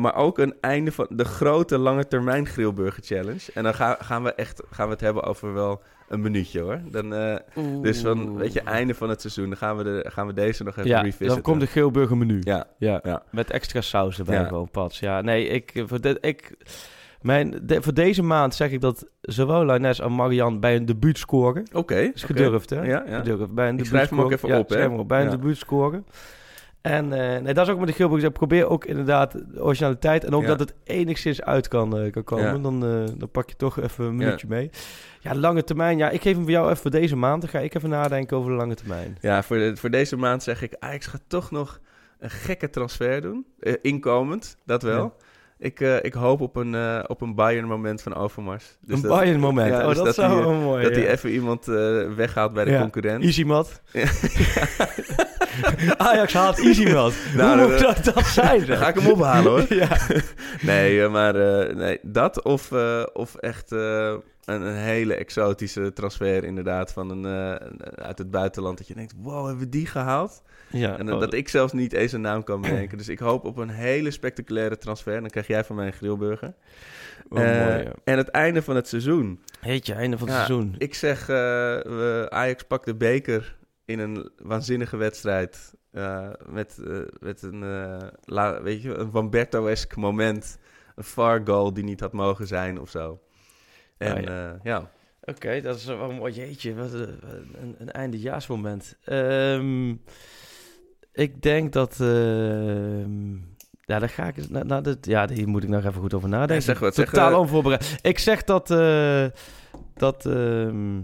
[0.02, 3.52] Maar ook een einde van de grote lange termijn grillburger challenge.
[3.54, 6.80] En dan gaan, gaan we echt gaan we het hebben over wel een minuutje hoor.
[6.92, 7.36] Dan, eh,
[7.82, 9.48] dus van, weet je, einde van het seizoen.
[9.48, 11.28] Dan gaan we, de, gaan we deze nog even Ja, revisiten.
[11.28, 12.40] dan komt de geelburger menu.
[12.44, 13.00] Ja, Ja.
[13.04, 13.24] Ja.
[13.32, 14.48] Met extra saus erbij Ja.
[14.48, 14.70] gewoon.
[14.90, 16.56] Ja, nee, ik, voor, de, ik,
[17.22, 21.18] mijn, de- voor deze maand zeg ik dat zowel Laines en Marian bij een debuut
[21.18, 21.68] scoren.
[21.74, 21.96] oké.
[21.96, 22.82] is gedurfd, hè?
[22.82, 23.18] Ja, ja.
[23.18, 23.54] Gedurfd.
[23.54, 25.06] Bij een Ik debuut schrijf hem ook even Ja, op, hè?
[25.06, 26.06] Bij een debuut scoren.
[26.84, 28.28] En eh, nee, dat is ook met de Geelburgers.
[28.30, 30.24] Ik probeer ook inderdaad de originaliteit.
[30.24, 30.48] En ook Ja.
[30.48, 32.46] dat het enigszins uit kan, eh, kan komen.
[32.46, 32.58] Ja.
[32.58, 34.70] Dan, eh, dan pak je toch even een minuutje mee.
[35.20, 35.98] Ja, lange termijn.
[35.98, 37.42] Ja, ik geef hem voor jou even voor deze maand.
[37.42, 39.18] Dan ga ik even nadenken over de lange termijn.
[39.22, 41.80] Ja, voor, de- voor deze maand zeg ik, Ajax gaat toch nog
[42.20, 43.46] een gekke transfer doen.
[43.82, 45.16] Inkomend, dat wel.
[45.64, 48.64] Ik, eh, ik hoop op een, eh, op een Bayern moment van Overmars.
[48.82, 49.70] Dus een dat- Bayern moment.
[49.70, 51.02] ja, oh, dus dat, dat zou hij, wel mooi Dat ja.
[51.02, 51.76] hij even iemand eh,
[52.16, 52.80] weghaalt bij de Ja.
[52.80, 53.24] concurrent.
[53.24, 53.82] Easymat.
[53.92, 54.06] Ja.
[55.98, 57.14] Ajax haalt Easymat.
[57.36, 58.66] Nou, Hoe moet dat, dat zijn?
[58.68, 59.66] Dan ga ik hem ophalen hoor.
[60.62, 64.14] Nee, eh, maar eh, nee, dat of, eh, of echt eh,
[64.46, 67.68] een, een hele exotische transfer inderdaad van een, eh,
[68.06, 68.78] uit het buitenland.
[68.78, 70.42] Dat je denkt, wow, hebben we die gehaald?
[70.70, 70.98] ja.
[70.98, 72.98] En oh, dat ik zelfs niet eens een naam kan bedenken.
[72.98, 75.20] Dus ik hoop op een hele spectaculaire transfer.
[75.22, 76.54] Dan krijg jij van mij een grillburger.
[77.30, 77.92] Eh, mooi, ja.
[78.04, 79.40] En het einde van het seizoen.
[79.60, 80.76] Heet je, einde van het Ja, seizoen.
[80.78, 85.74] Ik zeg, eh, we, Ajax pakt de beker in een waanzinnige wedstrijd.
[85.92, 90.58] eh, met, eh, met een, eh, la, weet je, een Wamberto-esque moment.
[90.96, 93.20] Een far goal die niet had mogen zijn of zo.
[94.04, 94.60] En Ah, ja.
[94.64, 94.92] ja.
[95.26, 96.74] Oké, dat is wel een mooi jeetje.
[96.76, 97.20] Wat een,
[97.62, 98.98] een, een eindejaarsmoment.
[99.06, 99.90] Ehm,
[101.12, 102.00] ik denk dat...
[102.02, 103.34] ehm,
[103.86, 104.38] ja, daar ga ik...
[104.38, 106.56] eens- Nou, nou, dat, ja, hier moet ik nog even goed over nadenken.
[106.56, 107.96] Ja, zeg wat, Totaal eh, onvoorbereid.
[108.02, 108.72] Ik zeg dat...
[108.72, 109.26] eh,
[109.94, 111.02] dat ehm,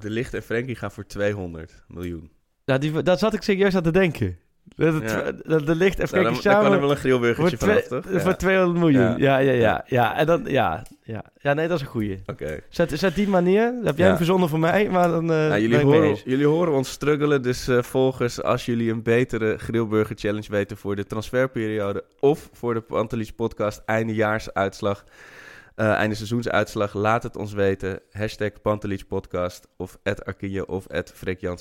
[0.00, 2.30] De Licht en Frenkie gaan voor 200 miljoen.
[2.64, 4.38] ja, die, daar zat ik serieus aan te denken.
[4.76, 5.32] Dat het, Ja.
[5.46, 6.72] dat de licht en Nou, dan, dan kan samen...
[6.72, 8.04] er wel een grillburgertje voor, vanaf, toch?
[8.22, 8.36] voor Ja.
[8.36, 9.18] 200 miljoen.
[9.18, 9.38] Ja.
[9.38, 10.16] Ja, ja, ja.
[10.16, 10.42] En dan...
[10.46, 11.24] Ja, ja.
[11.40, 12.22] ja, nee, dat is een goeie.
[12.26, 12.60] Oké.
[12.68, 13.72] Zet, zet die manier.
[13.76, 14.06] Dat heb jij Ja.
[14.08, 15.32] hem verzonnen voor mij, maar dan...
[15.32, 19.58] eh Nou, jullie, horen, jullie horen ons struggelen, dus eh, volgers, als jullie een betere
[19.58, 25.04] grillburger challenge weten voor de transferperiode of voor de Pantelis podcast eindejaarsuitslag,
[25.74, 28.00] eh einde seizoensuitslag, laat het ons weten.
[28.12, 30.86] Hashtag Pantelis podcast of Arkinje of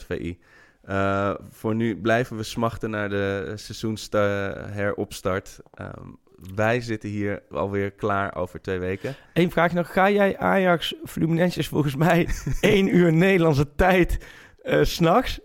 [0.08, 0.40] VI.
[0.88, 5.60] Eh voor nu blijven we smachten naar de seizoensheropstart.
[5.74, 6.10] Ehm
[6.56, 9.16] wij zitten hier alweer klaar over twee weken.
[9.34, 9.94] Eén vraag nog.
[9.94, 12.28] Ga jij Ajax Fluminense is volgens mij
[12.62, 14.18] één uur Nederlandse tijd
[14.64, 15.40] eh, s s'nachts?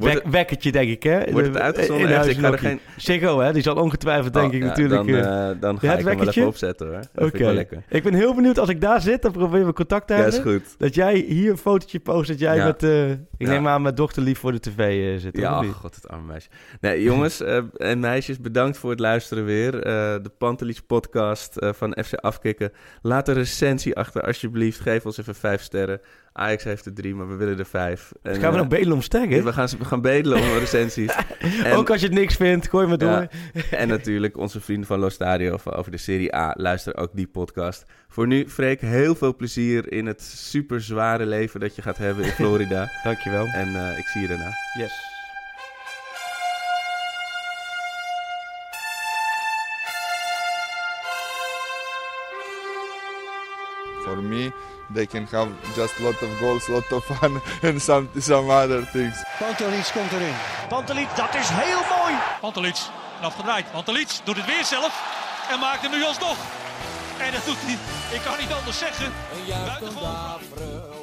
[0.00, 1.30] Wek, wekkertje, denk ik, hè?
[1.30, 2.08] Wordt het De- uitgezonden?
[2.24, 2.80] in ik ga er geen...
[2.96, 3.52] Ziggo, hè?
[3.52, 5.06] Die zal ongetwijfeld, denk Oh, ik, ja, natuurlijk...
[5.06, 7.00] Dan, eh, dan Ja, ga het ik hem wel even opzetten hoor.
[7.26, 7.50] Ik Oké.
[7.52, 7.82] lekker.
[7.88, 10.38] Ik ben heel benieuwd als ik daar zit, dan proberen we contact te Ja, hebben.
[10.38, 10.74] is goed.
[10.78, 12.64] Dat jij hier een fotootje post, dat jij Ja.
[12.64, 13.48] met, eh, ik Ja.
[13.48, 14.78] neem aan, met dochterlief voor de tv
[15.14, 15.36] eh, zit.
[15.36, 15.72] Ja, niet?
[15.72, 16.48] god, het arme meisje.
[16.80, 17.42] Nee, jongens
[17.76, 19.70] en meisjes, bedankt voor het luisteren weer.
[20.22, 22.72] De Pantelis podcast van FC Afkikken.
[23.02, 24.80] Laat een recensie achter, alsjeblieft.
[24.80, 26.00] Geef ons even vijf sterren.
[26.32, 28.12] Ajax heeft er drie, maar we willen er vijf.
[28.22, 29.44] En, Dus gaan we eh, nog bedelen om sterren?
[29.44, 31.16] we, gaan, we gaan bedelen om recensies.
[31.64, 33.08] en, Ook als je het niks vindt, gooi maar door.
[33.08, 33.28] Ja.
[33.70, 36.54] en natuurlijk onze vrienden van Lo Stadio over de Serie A.
[36.56, 37.84] Luister ook die podcast.
[38.08, 42.24] Voor nu, Freek, heel veel plezier in het super zware leven dat je gaat hebben
[42.24, 42.90] in Florida.
[43.04, 43.46] Dankjewel.
[43.46, 44.50] en eh, ik zie je daarna.
[44.78, 44.92] Yes.
[54.04, 54.50] For me,
[54.94, 58.50] they can have just a lot of goals, a lot of fun, and some some
[58.50, 59.24] other things.
[59.38, 60.34] Pantelic komt erin.
[60.68, 62.14] Pantelic, dat is heel mooi.
[62.40, 62.76] Pantelic,
[63.20, 63.70] afgedraaid.
[63.72, 64.92] Pantelic doet het weer zelf
[65.50, 66.36] en maakt hem nu alsnog.
[67.18, 67.78] En dat doet hij,
[68.16, 69.12] ik kan niet anders zeggen.
[69.46, 70.99] Buitengewoon.